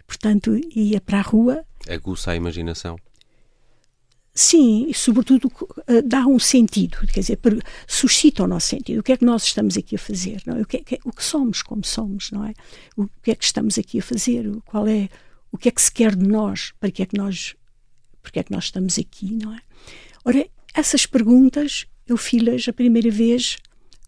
Portanto, 0.09 0.59
ia 0.75 1.01
para 1.01 1.21
a 1.21 1.23
rua. 1.23 1.65
Aguça 1.89 2.33
a 2.33 2.37
imaginação. 2.37 2.99
Sim, 4.39 4.85
e 4.87 4.93
sobretudo 4.93 5.47
uh, 5.47 6.03
dá 6.05 6.27
um 6.27 6.39
sentido, 6.39 6.99
quer 7.07 7.21
dizer, 7.21 7.39
suscita 7.87 8.45
o 8.45 8.47
nosso 8.47 8.69
sentido. 8.69 9.01
O 9.01 9.03
que 9.03 9.13
é 9.13 9.17
que 9.17 9.25
nós 9.25 9.45
estamos 9.45 9.79
aqui 9.79 9.97
a 9.97 9.99
fazer? 9.99 10.43
Não 10.45 10.59
é? 10.59 10.61
o, 10.61 10.67
que 10.67 10.77
é, 10.77 10.81
que, 10.81 10.99
o 11.07 11.11
que 11.11 11.25
somos, 11.25 11.63
como 11.63 11.83
somos, 11.83 12.31
não 12.31 12.45
é? 12.45 12.53
O 12.99 13.09
que 13.23 13.31
é 13.31 13.35
que 13.35 13.45
estamos 13.45 13.79
aqui 13.79 13.99
a 13.99 14.03
fazer? 14.03 14.47
Qual 14.67 14.87
é, 14.87 15.09
o 15.51 15.57
que 15.57 15.71
é 15.71 15.73
que 15.73 15.81
se 15.81 15.91
quer 15.91 16.15
de 16.15 16.29
nós? 16.29 16.75
Para 16.79 16.91
que 16.91 17.03
é 17.03 17.07
que 17.07 17.17
nós, 17.17 17.57
porque 18.23 18.39
é 18.39 18.43
que 18.43 18.53
nós 18.53 18.65
estamos 18.65 18.99
aqui, 18.99 19.33
não 19.43 19.55
é? 19.55 19.61
Ora, 20.23 20.47
essas 20.75 21.07
perguntas 21.07 21.87
eu 22.07 22.19
fiz-las 22.19 22.69
a 22.69 22.75
primeira 22.75 23.11
vez 23.11 23.57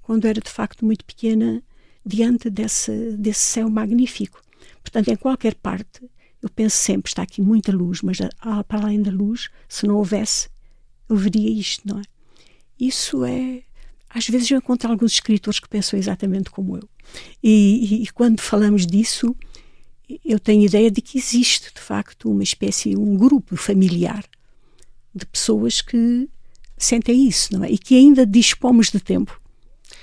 quando 0.02 0.26
era 0.26 0.42
de 0.42 0.50
facto 0.50 0.84
muito 0.84 1.06
pequena 1.06 1.62
diante 2.04 2.50
desse, 2.50 3.16
desse 3.16 3.40
céu 3.40 3.70
magnífico. 3.70 4.42
Portanto, 4.82 5.08
em 5.08 5.16
qualquer 5.16 5.54
parte, 5.54 6.02
eu 6.42 6.48
penso 6.48 6.76
sempre, 6.76 7.10
está 7.10 7.22
aqui 7.22 7.42
muita 7.42 7.72
luz, 7.72 8.02
mas 8.02 8.18
para 8.66 8.80
além 8.82 9.02
da 9.02 9.10
luz, 9.10 9.48
se 9.68 9.86
não 9.86 9.96
houvesse, 9.96 10.48
eu 11.08 11.16
veria 11.16 11.50
isto, 11.50 11.86
não 11.86 11.98
é? 11.98 12.02
Isso 12.78 13.24
é. 13.24 13.62
Às 14.08 14.28
vezes 14.28 14.50
eu 14.50 14.58
encontro 14.58 14.90
alguns 14.90 15.12
escritores 15.12 15.58
que 15.58 15.68
pensam 15.68 15.98
exatamente 15.98 16.50
como 16.50 16.76
eu. 16.76 16.88
E, 17.42 18.00
e, 18.00 18.02
e 18.04 18.06
quando 18.08 18.40
falamos 18.40 18.86
disso, 18.86 19.34
eu 20.24 20.38
tenho 20.38 20.64
ideia 20.64 20.90
de 20.90 21.00
que 21.02 21.18
existe, 21.18 21.72
de 21.74 21.80
facto, 21.80 22.30
uma 22.30 22.42
espécie, 22.42 22.96
um 22.96 23.16
grupo 23.16 23.56
familiar 23.56 24.24
de 25.14 25.26
pessoas 25.26 25.80
que 25.80 26.28
sentem 26.76 27.26
isso, 27.26 27.52
não 27.52 27.64
é? 27.64 27.70
E 27.70 27.76
que 27.76 27.96
ainda 27.96 28.24
dispomos 28.24 28.90
de 28.90 29.00
tempo 29.00 29.40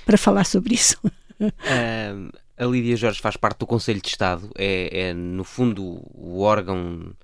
para 0.04 0.18
falar 0.18 0.44
sobre 0.44 0.74
isso. 0.74 0.96
Uh, 1.38 2.32
a 2.56 2.64
Lídia 2.64 2.96
Jorge 2.96 3.20
faz 3.20 3.36
parte 3.36 3.58
do 3.58 3.66
Conselho 3.66 4.00
de 4.00 4.08
Estado, 4.08 4.50
é, 4.56 5.08
é 5.08 5.14
no 5.14 5.44
fundo 5.44 6.02
o 6.14 6.40
órgão 6.40 7.14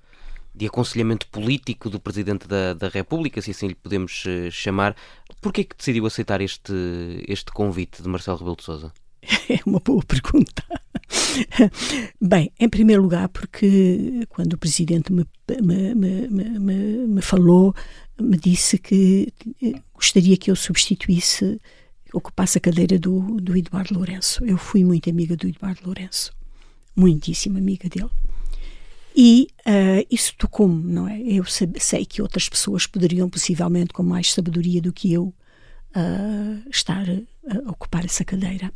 de 0.55 0.67
aconselhamento 0.67 1.27
político 1.29 1.89
do 1.89 1.99
Presidente 1.99 2.47
da, 2.47 2.73
da 2.73 2.87
República, 2.87 3.41
se 3.41 3.51
assim 3.51 3.67
lhe 3.67 3.75
podemos 3.75 4.23
uh, 4.25 4.51
chamar. 4.51 4.95
Porquê 5.41 5.61
é 5.61 5.63
que 5.63 5.75
decidiu 5.75 6.05
aceitar 6.05 6.41
este, 6.41 6.73
este 7.27 7.51
convite 7.51 8.03
de 8.03 8.07
Marcelo 8.07 8.37
Rebelo 8.37 8.55
de 8.55 8.63
Sousa? 8.63 8.93
É 9.49 9.59
uma 9.65 9.79
boa 9.79 10.03
pergunta. 10.03 10.63
Bem, 12.21 12.51
em 12.59 12.69
primeiro 12.69 13.01
lugar, 13.01 13.27
porque 13.29 14.25
quando 14.29 14.53
o 14.53 14.57
Presidente 14.57 15.11
me, 15.11 15.25
me, 15.61 15.95
me, 15.95 16.27
me, 16.59 16.75
me 17.07 17.21
falou, 17.21 17.75
me 18.19 18.37
disse 18.37 18.77
que 18.77 19.33
eh, 19.61 19.73
gostaria 19.93 20.37
que 20.37 20.49
eu 20.49 20.55
substituísse 20.55 21.59
ocupasse 22.13 22.57
a 22.57 22.61
cadeira 22.61 22.97
do, 22.99 23.19
do 23.41 23.57
Eduardo 23.57 23.95
Lourenço. 23.95 24.45
Eu 24.45 24.57
fui 24.57 24.83
muito 24.83 25.09
amiga 25.09 25.35
do 25.35 25.47
Eduardo 25.47 25.81
Lourenço, 25.85 26.31
muitíssima 26.95 27.59
amiga 27.59 27.89
dele. 27.89 28.09
E 29.15 29.47
uh, 29.67 30.07
isso 30.09 30.33
tocou-me, 30.37 30.91
não 30.91 31.07
é? 31.07 31.21
Eu 31.21 31.43
sei 31.45 32.05
que 32.05 32.21
outras 32.21 32.49
pessoas 32.49 32.87
poderiam, 32.87 33.29
possivelmente, 33.29 33.93
com 33.93 34.01
mais 34.01 34.33
sabedoria 34.33 34.81
do 34.81 34.91
que 34.91 35.13
eu, 35.13 35.33
uh, 35.95 36.69
estar 36.69 37.05
a 37.47 37.69
ocupar 37.69 38.05
essa 38.05 38.23
cadeira. 38.23 38.71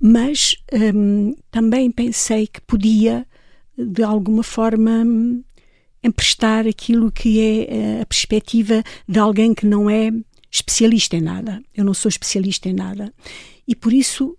Mas 0.00 0.56
um, 0.94 1.34
também 1.50 1.90
pensei 1.90 2.46
que 2.46 2.60
podia, 2.60 3.26
de 3.76 4.02
alguma 4.02 4.42
forma, 4.42 5.04
emprestar 6.02 6.66
aquilo 6.66 7.10
que 7.10 7.40
é 7.40 7.74
eh, 7.74 8.02
a 8.02 8.06
perspectiva 8.06 8.82
de 9.06 9.18
alguém 9.18 9.52
que 9.52 9.66
não 9.66 9.90
é 9.90 10.12
especialista 10.50 11.16
em 11.16 11.20
nada. 11.20 11.62
Eu 11.74 11.84
não 11.84 11.94
sou 11.94 12.08
especialista 12.08 12.68
em 12.68 12.74
nada. 12.74 13.12
E 13.66 13.74
por 13.74 13.92
isso, 13.92 14.36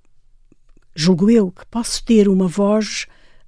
julgo 0.96 1.30
eu 1.30 1.52
que 1.52 1.66
posso 1.68 2.04
ter 2.04 2.28
uma 2.28 2.48
voz 2.48 3.06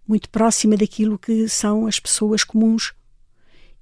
muito 0.07 0.29
próxima 0.29 0.75
daquilo 0.75 1.17
que 1.17 1.47
são 1.47 1.87
as 1.87 1.99
pessoas 1.99 2.43
comuns. 2.43 2.93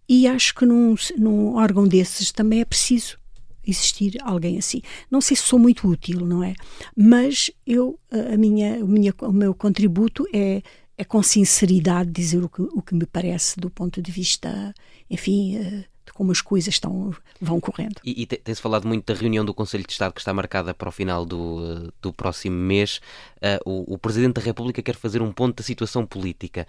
E 0.08 0.28
acho 0.28 0.56
que 0.56 0.65
num, 0.65 0.96
num 1.18 1.56
órgão 1.56 1.88
desses 1.88 2.32
também 2.32 2.62
é 2.62 2.65
preciso 2.65 3.20
existir 3.65 4.18
alguém 4.24 4.58
assim. 4.58 4.82
Não 5.10 5.22
sei 5.22 5.38
se 5.38 5.44
sou 5.44 5.60
muito 5.60 5.88
útil, 5.88 6.26
não 6.26 6.44
é? 6.44 6.56
Mas 6.96 7.52
eu, 7.65 8.00
a 8.12 8.38
minha, 8.38 8.82
a 8.82 8.86
minha, 8.86 9.13
o 9.22 9.32
meu 9.32 9.54
contributo 9.54 10.28
é, 10.34 10.62
é 10.98 11.04
com 11.04 11.22
sinceridade 11.22 12.12
dizer 12.12 12.44
o 12.44 12.50
que, 12.50 12.62
o 12.62 12.82
que 12.82 12.96
me 12.96 13.06
parece 13.06 13.60
do 13.60 13.70
ponto 13.70 14.02
de 14.02 14.12
vista, 14.12 14.74
enfim, 15.10 15.58
eh, 15.58 15.86
como 16.20 16.34
as 16.34 16.42
coisas 16.42 16.74
estão, 16.74 17.16
vão 17.40 17.62
correndo. 17.62 17.96
E, 18.04 18.24
e 18.24 18.26
tem-se 18.26 18.62
falado 18.62 18.86
muito 18.86 19.06
da 19.06 19.18
reunião 19.18 19.46
do 19.46 19.54
Conselho 19.54 19.86
de 19.88 19.94
Estado 19.94 20.12
que 20.12 20.20
está 20.20 20.34
marcada 20.34 20.74
para 20.74 20.90
o 20.90 20.92
final 20.92 21.26
do, 21.26 21.94
do 22.02 22.12
próximo 22.12 22.58
mês. 22.58 23.00
Uh, 23.38 23.86
o, 23.88 23.94
o 23.94 23.98
Presidente 23.98 24.34
da 24.34 24.42
República 24.42 24.82
quer 24.82 24.98
fazer 24.98 25.22
um 25.22 25.32
ponto 25.32 25.56
da 25.56 25.64
situação 25.64 26.06
política. 26.06 26.68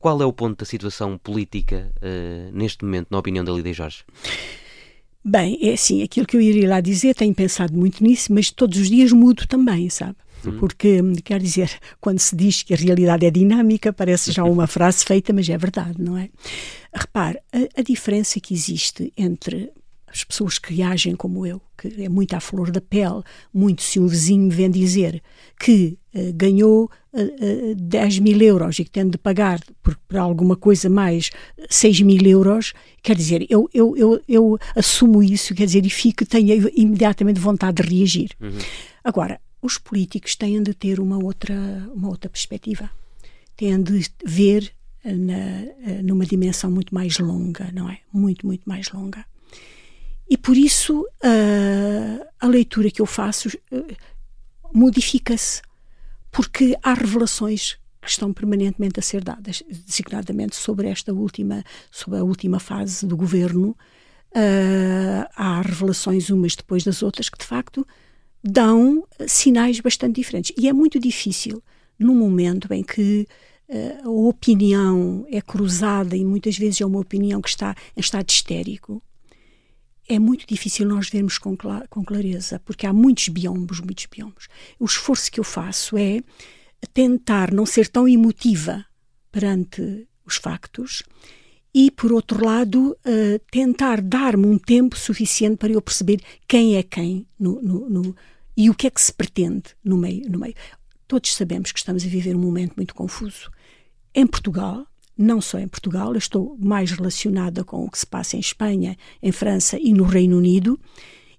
Qual 0.00 0.20
é 0.20 0.26
o 0.26 0.32
ponto 0.32 0.58
da 0.58 0.64
situação 0.64 1.16
política 1.16 1.92
uh, 1.98 2.50
neste 2.52 2.84
momento, 2.84 3.06
na 3.08 3.18
opinião 3.18 3.44
da 3.44 3.52
Lídia 3.52 3.72
Jorge? 3.72 4.02
Bem, 5.24 5.56
é 5.62 5.74
assim, 5.74 6.02
aquilo 6.02 6.26
que 6.26 6.36
eu 6.36 6.40
iria 6.40 6.68
lá 6.68 6.80
dizer, 6.80 7.14
tenho 7.14 7.32
pensado 7.32 7.72
muito 7.72 8.02
nisso, 8.02 8.32
mas 8.32 8.50
todos 8.50 8.80
os 8.80 8.90
dias 8.90 9.12
mudo 9.12 9.46
também, 9.46 9.88
sabe? 9.90 10.16
Uhum. 10.50 10.58
Porque, 10.58 11.00
quer 11.24 11.40
dizer, 11.40 11.70
quando 12.00 12.18
se 12.18 12.34
diz 12.34 12.62
que 12.62 12.74
a 12.74 12.76
realidade 12.76 13.26
é 13.26 13.30
dinâmica, 13.30 13.92
parece 13.92 14.32
já 14.32 14.44
uma 14.44 14.66
frase 14.68 15.04
feita, 15.04 15.32
mas 15.32 15.48
é 15.48 15.56
verdade, 15.56 16.00
não 16.00 16.16
é? 16.16 16.28
Repare, 16.92 17.38
a, 17.52 17.80
a 17.80 17.82
diferença 17.82 18.40
que 18.40 18.54
existe 18.54 19.12
entre 19.16 19.72
as 20.12 20.22
pessoas 20.22 20.58
que 20.58 20.74
reagem 20.74 21.16
como 21.16 21.46
eu, 21.46 21.60
que 21.76 22.04
é 22.04 22.08
muito 22.08 22.34
à 22.34 22.40
flor 22.40 22.70
da 22.70 22.80
pele, 22.80 23.22
muito 23.52 23.82
se 23.82 23.98
um 23.98 24.06
vizinho 24.06 24.44
me 24.44 24.54
vem 24.54 24.70
dizer 24.70 25.22
que 25.58 25.96
uh, 26.14 26.32
ganhou 26.34 26.90
uh, 27.14 27.72
uh, 27.72 27.74
10 27.74 28.18
mil 28.18 28.40
euros 28.42 28.78
e 28.78 28.84
que 28.84 28.90
tem 28.90 29.08
de 29.08 29.16
pagar 29.16 29.60
por, 29.82 29.96
por, 30.06 30.18
alguma 30.18 30.54
coisa 30.54 30.90
mais 30.90 31.30
6 31.70 32.02
mil 32.02 32.22
euros, 32.26 32.74
quer 33.02 33.16
dizer, 33.16 33.46
eu, 33.48 33.68
eu, 33.72 33.96
eu, 33.96 34.22
eu 34.28 34.58
assumo 34.76 35.22
isso, 35.22 35.54
quer 35.54 35.64
dizer, 35.64 35.86
e 35.86 35.90
fico, 35.90 36.26
tenho 36.26 36.70
imediatamente 36.74 37.40
vontade 37.40 37.82
de 37.82 37.88
reagir. 37.88 38.32
Uhum. 38.38 38.58
Agora, 39.02 39.40
os 39.62 39.78
políticos 39.78 40.34
têm 40.34 40.60
de 40.60 40.74
ter 40.74 40.98
uma 40.98 41.22
outra, 41.22 41.54
uma 41.94 42.08
outra 42.08 42.28
perspectiva. 42.28 42.90
Têm 43.56 43.80
de 43.80 44.04
ver 44.24 44.74
na, 45.04 45.34
eh, 45.34 46.02
numa 46.02 46.26
dimensão 46.26 46.70
muito 46.70 46.92
mais 46.92 47.18
longa, 47.18 47.70
não 47.72 47.88
é? 47.88 48.00
Muito, 48.12 48.44
muito 48.44 48.68
mais 48.68 48.90
longa. 48.90 49.24
E 50.28 50.36
por 50.36 50.56
isso 50.56 51.02
uh, 51.02 52.26
a 52.40 52.46
leitura 52.46 52.90
que 52.90 53.02
eu 53.02 53.06
faço 53.06 53.48
uh, 53.48 53.96
modifica-se, 54.72 55.60
porque 56.30 56.76
há 56.82 56.94
revelações 56.94 57.76
que 58.00 58.08
estão 58.08 58.32
permanentemente 58.32 58.98
a 58.98 59.02
ser 59.02 59.22
dadas, 59.22 59.62
designadamente 59.68 60.56
sobre 60.56 60.88
esta 60.88 61.12
última, 61.12 61.62
sobre 61.90 62.18
a 62.18 62.24
última 62.24 62.58
fase 62.58 63.06
do 63.06 63.16
governo. 63.16 63.76
Uh, 64.34 65.28
há 65.36 65.60
revelações 65.60 66.30
umas 66.30 66.56
depois 66.56 66.82
das 66.82 67.02
outras 67.02 67.28
que 67.28 67.38
de 67.38 67.44
facto 67.44 67.86
dão 68.42 69.06
sinais 69.26 69.80
bastante 69.80 70.16
diferentes. 70.16 70.52
E 70.58 70.68
é 70.68 70.72
muito 70.72 70.98
difícil, 70.98 71.62
num 71.98 72.14
momento 72.14 72.72
em 72.72 72.82
que 72.82 73.26
uh, 73.68 74.08
a 74.08 74.10
opinião 74.10 75.24
é 75.28 75.40
cruzada 75.40 76.16
e 76.16 76.24
muitas 76.24 76.56
vezes 76.58 76.80
é 76.80 76.86
uma 76.86 77.00
opinião 77.00 77.40
que 77.40 77.48
está 77.48 77.74
em 77.96 78.00
estado 78.00 78.28
histérico, 78.28 79.02
é 80.08 80.18
muito 80.18 80.46
difícil 80.46 80.86
nós 80.86 81.08
vermos 81.08 81.38
com, 81.38 81.56
com 81.88 82.04
clareza, 82.04 82.60
porque 82.64 82.86
há 82.86 82.92
muitos 82.92 83.28
biombos, 83.28 83.80
muitos 83.80 84.06
biombos. 84.06 84.48
O 84.78 84.84
esforço 84.84 85.30
que 85.30 85.40
eu 85.40 85.44
faço 85.44 85.96
é 85.96 86.20
tentar 86.92 87.52
não 87.52 87.64
ser 87.64 87.88
tão 87.88 88.08
emotiva 88.08 88.84
perante 89.30 90.06
os 90.26 90.36
factos 90.36 91.02
e, 91.74 91.90
por 91.90 92.12
outro 92.12 92.44
lado, 92.44 92.90
uh, 92.90 93.38
tentar 93.50 94.02
dar-me 94.02 94.46
um 94.46 94.58
tempo 94.58 94.98
suficiente 94.98 95.56
para 95.56 95.72
eu 95.72 95.80
perceber 95.80 96.20
quem 96.46 96.76
é 96.76 96.82
quem 96.82 97.26
no, 97.38 97.62
no, 97.62 97.88
no, 97.88 98.16
e 98.56 98.70
o 98.70 98.74
que 98.74 98.86
é 98.86 98.90
que 98.90 99.00
se 99.00 99.12
pretende 99.12 99.70
no 99.84 99.96
meio, 99.96 100.30
no 100.30 100.38
meio. 100.38 100.54
Todos 101.06 101.34
sabemos 101.34 101.72
que 101.72 101.78
estamos 101.78 102.04
a 102.04 102.08
viver 102.08 102.34
um 102.34 102.40
momento 102.40 102.74
muito 102.76 102.94
confuso. 102.94 103.50
Em 104.14 104.26
Portugal, 104.26 104.86
não 105.16 105.40
só 105.40 105.58
em 105.58 105.68
Portugal, 105.68 106.12
eu 106.12 106.18
estou 106.18 106.56
mais 106.58 106.90
relacionada 106.90 107.64
com 107.64 107.84
o 107.84 107.90
que 107.90 107.98
se 107.98 108.06
passa 108.06 108.36
em 108.36 108.40
Espanha, 108.40 108.96
em 109.22 109.32
França 109.32 109.78
e 109.78 109.92
no 109.92 110.04
Reino 110.04 110.36
Unido, 110.36 110.78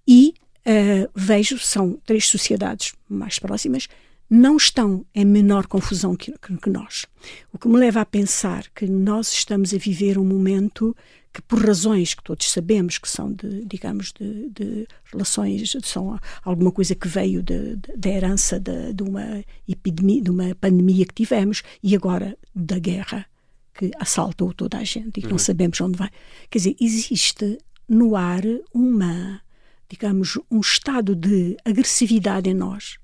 e 0.07 0.33
uh, 0.67 1.09
vejo, 1.15 1.57
são 1.59 1.99
três 2.05 2.27
sociedades 2.27 2.93
mais 3.09 3.39
próximas, 3.39 3.87
não 4.29 4.57
estão 4.57 5.05
em 5.13 5.25
menor 5.25 5.67
confusão 5.67 6.15
que, 6.15 6.31
que, 6.39 6.57
que, 6.57 6.69
nós. 6.69 7.05
O 7.51 7.57
que 7.57 7.67
me 7.67 7.77
leva 7.77 8.01
a 8.01 8.05
pensar 8.05 8.65
que 8.73 8.87
nós 8.87 9.31
estamos 9.31 9.73
a 9.73 9.77
viver 9.77 10.17
um 10.17 10.25
momento 10.25 10.95
que, 11.33 11.41
por 11.41 11.65
razões 11.65 12.13
que 12.13 12.23
todos 12.23 12.49
sabemos 12.51 12.99
que 12.99 13.09
são 13.09 13.33
de, 13.33 13.65
digamos, 13.65 14.13
de, 14.13 14.49
de 14.49 14.87
relações, 15.11 15.75
são 15.83 16.19
alguma 16.43 16.71
coisa 16.71 16.93
que 16.93 17.07
veio 17.07 17.43
da 17.43 18.09
herança 18.09 18.59
de, 18.59 18.93
de, 18.93 19.01
uma 19.01 19.43
epidemia, 19.67 20.21
de 20.21 20.29
uma 20.29 20.53
pandemia 20.53 21.05
que 21.05 21.15
tivemos 21.15 21.63
e 21.81 21.95
agora 21.95 22.37
da 22.53 22.77
guerra 22.77 23.25
que 23.73 23.89
assaltou 23.99 24.53
toda 24.53 24.77
a 24.77 24.83
gente 24.83 25.17
e 25.17 25.21
que 25.21 25.25
uhum. 25.25 25.31
não 25.31 25.37
sabemos 25.39 25.81
onde 25.81 25.97
vai. 25.97 26.11
Quer 26.51 26.59
dizer, 26.59 26.75
existe 26.79 27.57
no 27.89 28.15
ar 28.15 28.43
uma, 28.71 29.41
digamos, 29.89 30.37
um 30.51 30.59
estado 30.59 31.15
de 31.15 31.57
agressividade 31.65 32.47
em 32.47 32.53
nós, 32.53 32.99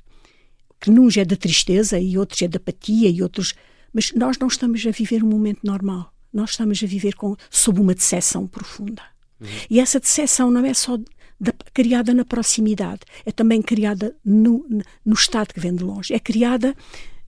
que 0.80 0.92
nos 0.92 1.18
é 1.18 1.26
de 1.26 1.36
tristeza 1.36 2.00
e 2.00 2.16
outros 2.16 2.40
é 2.44 2.48
de 2.48 2.58
apatia 2.58 3.10
e 3.10 3.24
outros, 3.24 3.56
mas 3.92 4.14
nós 4.14 4.38
não 4.38 4.48
estamos 4.48 4.86
a 4.86 4.92
viver 4.92 5.24
um 5.24 5.28
momento 5.28 5.62
normal 5.64 6.14
nós 6.34 6.52
estamos 6.52 6.82
a 6.84 6.88
viver 6.88 7.16
com, 7.16 7.36
sob 7.50 7.80
uma 7.80 7.94
decepção 7.94 8.48
profunda. 8.48 9.02
Uhum. 9.40 9.48
E 9.70 9.80
essa 9.80 10.00
decepção 10.00 10.52
não 10.52 10.66
é 10.66 10.74
só 10.74 10.98
da, 11.40 11.54
criada 11.74 12.14
na 12.14 12.26
proximidade, 12.26 13.02
é 13.26 13.32
também 13.32 13.62
criada 13.62 14.16
no, 14.24 14.66
no 15.06 15.14
estado 15.14 15.54
que 15.54 15.60
vem 15.60 15.74
de 15.74 15.84
longe, 15.84 16.14
é 16.14 16.20
criada 16.20 16.76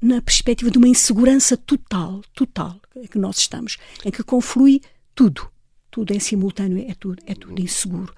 na 0.02 0.22
perspectiva 0.22 0.72
de 0.72 0.78
uma 0.78 0.88
insegurança 0.88 1.56
total, 1.56 2.22
total, 2.34 2.80
que 3.10 3.18
nós 3.18 3.38
estamos, 3.38 3.78
em 4.04 4.12
que 4.12 4.24
conflui 4.24 4.82
tudo. 5.14 5.50
tudo 5.92 6.14
em 6.14 6.20
simultâneo 6.20 6.84
é 6.90 6.96
tudo, 6.96 7.22
é 7.26 7.36
tudo 7.36 7.62
inseguro. 7.62 8.14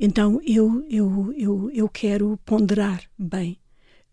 Então 0.00 0.40
eu, 0.44 0.84
eu, 0.90 1.32
eu, 1.36 1.70
eu 1.72 1.88
quero 1.88 2.38
ponderar 2.44 3.02
bem. 3.16 3.58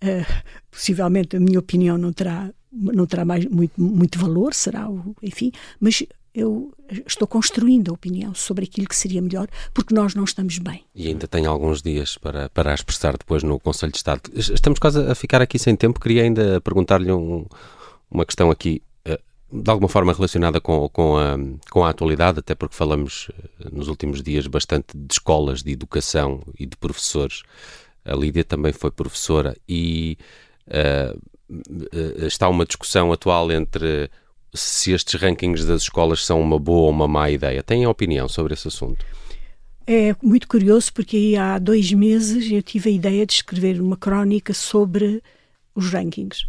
Uh, 0.04 0.44
possivelmente 0.70 1.38
a 1.38 1.40
minha 1.40 1.58
opinião 1.58 1.98
não 1.98 2.14
terá, 2.14 2.54
não 2.76 3.06
terá 3.06 3.24
mais 3.24 3.46
muito, 3.46 3.80
muito 3.80 4.20
valor, 4.20 4.54
será, 4.54 4.88
enfim, 5.22 5.52
mas 5.80 6.04
eu 6.34 6.74
estou 7.08 7.28
construindo 7.28 7.92
a 7.92 7.94
opinião 7.94 8.36
sobre 8.36 8.66
aquilo 8.66 8.88
que 8.88 8.96
seria 8.96 9.22
melhor, 9.22 9.48
porque 9.74 9.94
nós 9.94 10.14
não 10.14 10.26
estamos 10.26 10.58
bem. 10.58 10.84
E 10.94 11.08
ainda 11.08 11.28
tem 11.28 11.46
alguns 11.46 11.82
dias 11.82 12.18
para, 12.18 12.50
para 12.50 12.74
expressar 12.74 13.18
depois 13.18 13.42
no 13.42 13.58
Conselho 13.58 13.94
de 13.94 13.98
Estado. 13.98 14.22
Estamos 14.34 14.80
quase 14.80 15.00
a 15.00 15.16
ficar 15.16 15.42
aqui 15.42 15.58
sem 15.58 15.76
tempo, 15.76 16.00
queria 16.00 16.24
ainda 16.24 16.60
perguntar-lhe 16.60 17.12
um, 17.12 17.46
uma 18.12 18.26
questão 18.26 18.52
aqui 18.52 18.82
de 19.52 19.70
alguma 19.70 19.88
forma 19.88 20.12
relacionada 20.14 20.60
com, 20.60 20.90
com, 20.90 21.18
a, 21.18 21.38
com 21.70 21.84
a 21.84 21.90
atualidade, 21.90 22.40
até 22.40 22.56
porque 22.56 22.76
falamos 22.76 23.30
eh, 23.30 23.70
nos 23.72 23.88
últimos 23.88 24.22
dias 24.22 24.48
bastante 24.48 24.88
de 24.96 25.14
escolas, 25.14 25.64
de 25.64 25.72
educação 25.72 26.42
e 26.60 26.66
de 26.66 26.76
professores. 26.76 27.44
A 28.04 28.16
Lídia 28.16 28.44
também 28.44 28.74
foi 28.74 28.92
professora 28.92 29.56
e 29.68 30.18
uh, 30.68 31.20
está 32.28 32.50
uma 32.50 32.66
discussão 32.66 33.12
atual 33.12 33.52
entre 33.52 34.10
se 34.54 34.91
estes 34.91 35.20
rankings 35.20 35.66
das 35.66 35.84
escolas 35.84 36.26
são 36.26 36.41
uma 36.41 36.58
boa 36.58 36.84
ou 36.84 36.89
uma 36.89 37.08
má 37.08 37.30
ideia. 37.30 37.62
Tem 37.62 37.86
opinião 37.86 38.28
sobre 38.28 38.54
esse 38.54 38.68
assunto? 38.68 39.06
É 39.86 40.16
muito 40.22 40.48
curioso 40.48 40.91
porque 40.93 41.36
há 41.39 41.60
dois 41.60 41.91
meses 41.93 42.52
eu 42.52 42.64
tive 42.64 42.89
a 42.89 42.93
ideia 42.93 43.26
de 43.26 43.34
escrever 43.34 43.80
uma 43.80 43.96
crónica 43.96 44.54
sobre 44.54 45.22
os 45.76 45.91
rankings 45.91 46.48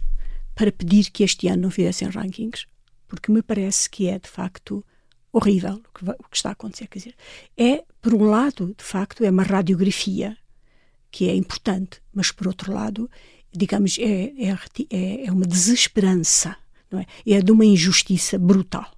para 0.55 0.73
pedir 0.73 1.11
que 1.11 1.23
este 1.23 1.49
ano 1.49 1.63
não 1.63 1.71
fizessem 1.71 2.09
rankings 2.09 2.67
porque 3.07 3.31
me 3.31 3.43
parece 3.43 3.91
que 3.91 4.09
é 4.09 4.19
de 4.19 4.29
facto 4.29 4.85
horrível 5.33 5.75
o 5.75 5.99
que, 5.99 6.11
o 6.11 6.29
que 6.31 6.37
está 6.37 6.51
a 6.51 6.53
acontecer. 6.53 6.87
Quer 6.87 6.99
dizer, 6.99 7.15
é, 7.57 7.85
por 8.01 8.15
um 8.15 8.25
lado, 8.25 8.75
de 8.77 8.85
facto, 8.85 9.23
é 9.23 9.31
uma 9.31 9.43
radiografia 9.43 10.37
que 11.11 11.29
é 11.29 11.35
importante, 11.35 12.01
mas 12.13 12.33
por 12.33 12.47
outro 12.47 12.73
lado, 12.73 13.11
digamos, 13.57 13.99
é, 13.99 14.33
é, 14.39 14.59
é, 14.91 15.27
é 15.27 15.33
uma 15.33 15.47
desesperança, 15.47 16.57
não 16.91 17.01
é? 17.01 17.07
É 17.27 17.41
de 17.41 17.53
uma 17.53 17.65
injustiça 17.65 18.39
brutal. 18.39 18.91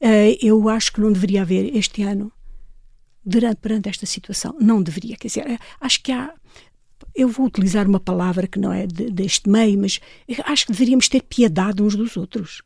Uh, 0.00 0.36
eu 0.40 0.68
acho 0.68 0.92
que 0.92 1.00
não 1.00 1.12
deveria 1.12 1.42
haver 1.42 1.74
este 1.74 2.02
ano, 2.02 2.30
durante, 3.24 3.56
perante 3.56 3.88
esta 3.88 4.06
situação, 4.06 4.54
não 4.60 4.82
deveria, 4.82 5.16
quer 5.16 5.28
dizer, 5.28 5.58
acho 5.80 6.02
que 6.02 6.12
há, 6.12 6.32
eu 7.14 7.28
vou 7.28 7.46
utilizar 7.46 7.88
uma 7.88 7.98
palavra 7.98 8.46
que 8.46 8.58
não 8.58 8.72
é 8.72 8.86
de, 8.86 9.10
deste 9.10 9.48
meio, 9.48 9.78
mas 9.78 9.98
acho 10.44 10.66
que 10.66 10.72
deveríamos 10.72 11.08
ter 11.08 11.22
piedade 11.22 11.82
uns 11.82 11.96
dos 11.96 12.16
outros. 12.16 12.62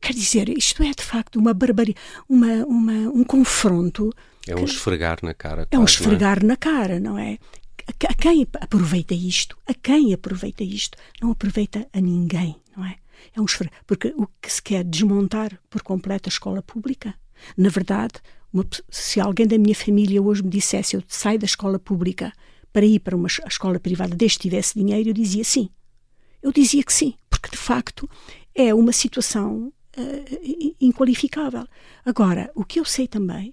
Quer 0.00 0.14
dizer, 0.14 0.48
isto 0.48 0.82
é 0.82 0.92
de 0.92 1.02
facto 1.02 1.36
uma 1.36 1.52
barbaridade, 1.52 2.00
uma, 2.28 2.64
uma, 2.64 2.92
um 3.10 3.24
confronto. 3.24 4.14
É 4.46 4.54
um 4.54 4.64
esfregar 4.64 5.18
na 5.22 5.34
cara. 5.34 5.66
É 5.70 5.78
um 5.78 5.82
é? 5.82 5.84
esfregar 5.84 6.38
é? 6.42 6.46
na 6.46 6.56
cara, 6.56 6.98
não 6.98 7.18
é? 7.18 7.38
A, 8.08 8.14
quem 8.14 8.46
aproveita 8.60 9.14
isto? 9.14 9.56
A 9.66 9.74
quem 9.74 10.14
aproveita 10.14 10.62
isto? 10.62 10.96
Não 11.20 11.32
aproveita 11.32 11.88
a 11.92 12.00
ninguém, 12.00 12.56
não 12.76 12.84
é? 12.84 12.96
É 13.34 13.40
um 13.40 13.44
esfregar. 13.44 13.74
Porque 13.86 14.14
o 14.16 14.26
que 14.40 14.52
se 14.52 14.62
quer 14.62 14.84
desmontar 14.84 15.58
por 15.68 15.82
completo 15.82 16.28
a 16.28 16.32
escola 16.32 16.62
pública? 16.62 17.14
Na 17.56 17.68
verdade, 17.68 18.14
uma, 18.52 18.64
se 18.88 19.20
alguém 19.20 19.46
da 19.46 19.58
minha 19.58 19.74
família 19.74 20.22
hoje 20.22 20.42
me 20.42 20.50
dissesse 20.50 20.96
eu 20.96 21.02
saio 21.08 21.38
da 21.38 21.46
escola 21.46 21.78
pública 21.78 22.32
para 22.72 22.86
ir 22.86 23.00
para 23.00 23.16
uma 23.16 23.28
escola 23.28 23.80
privada 23.80 24.14
desde 24.14 24.38
que 24.38 24.42
tivesse 24.42 24.78
dinheiro, 24.78 25.10
eu 25.10 25.14
dizia 25.14 25.44
sim. 25.44 25.68
Eu 26.42 26.52
dizia 26.52 26.82
que 26.82 26.92
sim, 26.92 27.14
porque 27.28 27.50
de 27.50 27.56
facto 27.56 28.08
é 28.54 28.72
uma 28.72 28.92
situação 28.92 29.72
uh, 29.98 30.74
inqualificável. 30.80 31.66
Agora, 32.04 32.50
o 32.54 32.64
que 32.64 32.78
eu 32.78 32.84
sei 32.84 33.08
também 33.08 33.52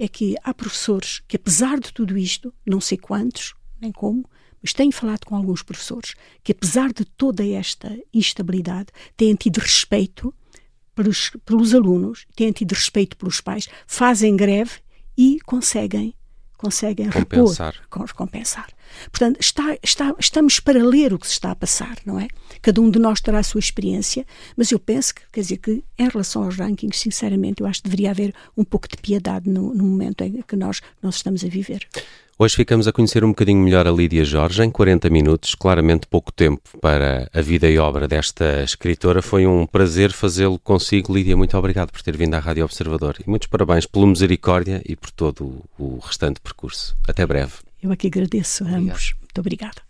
é 0.00 0.08
que 0.08 0.34
há 0.42 0.54
professores 0.54 1.20
que, 1.28 1.36
apesar 1.36 1.78
de 1.78 1.92
tudo 1.92 2.16
isto, 2.16 2.52
não 2.66 2.80
sei 2.80 2.96
quantos, 2.96 3.54
nem 3.78 3.92
como, 3.92 4.24
mas 4.62 4.72
tenho 4.72 4.90
falado 4.90 5.26
com 5.26 5.36
alguns 5.36 5.62
professores 5.62 6.14
que, 6.42 6.52
apesar 6.52 6.90
de 6.90 7.04
toda 7.04 7.46
esta 7.46 7.94
instabilidade, 8.12 8.88
têm 9.14 9.34
tido 9.34 9.58
respeito 9.58 10.34
pelos, 10.94 11.30
pelos 11.44 11.74
alunos, 11.74 12.26
têm 12.34 12.50
tido 12.50 12.72
respeito 12.72 13.14
pelos 13.14 13.42
pais, 13.42 13.68
fazem 13.86 14.34
greve 14.34 14.80
e 15.16 15.38
conseguem 15.44 16.14
conseguem 16.56 17.08
compensar. 17.10 17.74
repor, 17.74 18.14
compensar. 18.14 18.68
Portanto, 19.10 19.38
está, 19.40 19.76
está, 19.82 20.14
estamos 20.18 20.60
para 20.60 20.82
ler 20.82 21.12
o 21.12 21.18
que 21.18 21.26
se 21.26 21.34
está 21.34 21.50
a 21.50 21.56
passar, 21.56 21.96
não 22.04 22.18
é? 22.18 22.28
Cada 22.62 22.80
um 22.80 22.90
de 22.90 22.98
nós 22.98 23.20
terá 23.20 23.38
a 23.38 23.42
sua 23.42 23.58
experiência, 23.58 24.26
mas 24.56 24.70
eu 24.70 24.78
penso 24.78 25.14
que, 25.14 25.22
quer 25.32 25.40
dizer, 25.40 25.56
que 25.58 25.82
em 25.98 26.08
relação 26.08 26.44
aos 26.44 26.56
rankings, 26.56 26.98
sinceramente, 26.98 27.62
eu 27.62 27.66
acho 27.66 27.82
que 27.82 27.88
deveria 27.88 28.10
haver 28.10 28.34
um 28.56 28.64
pouco 28.64 28.88
de 28.88 28.96
piedade 28.96 29.48
no, 29.48 29.74
no 29.74 29.84
momento 29.84 30.22
em 30.22 30.42
que 30.42 30.56
nós, 30.56 30.80
nós 31.02 31.16
estamos 31.16 31.44
a 31.44 31.48
viver. 31.48 31.86
Hoje 32.42 32.56
ficamos 32.56 32.88
a 32.88 32.92
conhecer 32.92 33.22
um 33.22 33.28
bocadinho 33.28 33.62
melhor 33.62 33.86
a 33.86 33.90
Lídia 33.90 34.24
Jorge 34.24 34.64
em 34.64 34.70
40 34.70 35.10
minutos, 35.10 35.54
claramente 35.54 36.06
pouco 36.06 36.32
tempo 36.32 36.62
para 36.80 37.28
a 37.34 37.40
vida 37.42 37.68
e 37.68 37.78
obra 37.78 38.08
desta 38.08 38.62
escritora. 38.64 39.20
Foi 39.20 39.46
um 39.46 39.66
prazer 39.66 40.10
fazê-lo 40.10 40.58
consigo. 40.58 41.12
Lídia, 41.12 41.36
muito 41.36 41.54
obrigado 41.58 41.92
por 41.92 42.00
ter 42.00 42.16
vindo 42.16 42.32
à 42.32 42.38
Rádio 42.38 42.64
Observador 42.64 43.16
e 43.20 43.28
muitos 43.28 43.46
parabéns 43.46 43.84
pelo 43.84 44.06
Misericórdia 44.06 44.80
e 44.86 44.96
por 44.96 45.10
todo 45.10 45.62
o 45.78 45.98
restante 45.98 46.40
percurso. 46.40 46.96
Até 47.06 47.26
breve. 47.26 47.52
Eu 47.82 47.90
aqui 47.90 48.06
agradeço 48.08 48.64
a 48.64 48.68
ambos. 48.68 49.14
Muito 49.20 49.38
obrigada. 49.38 49.89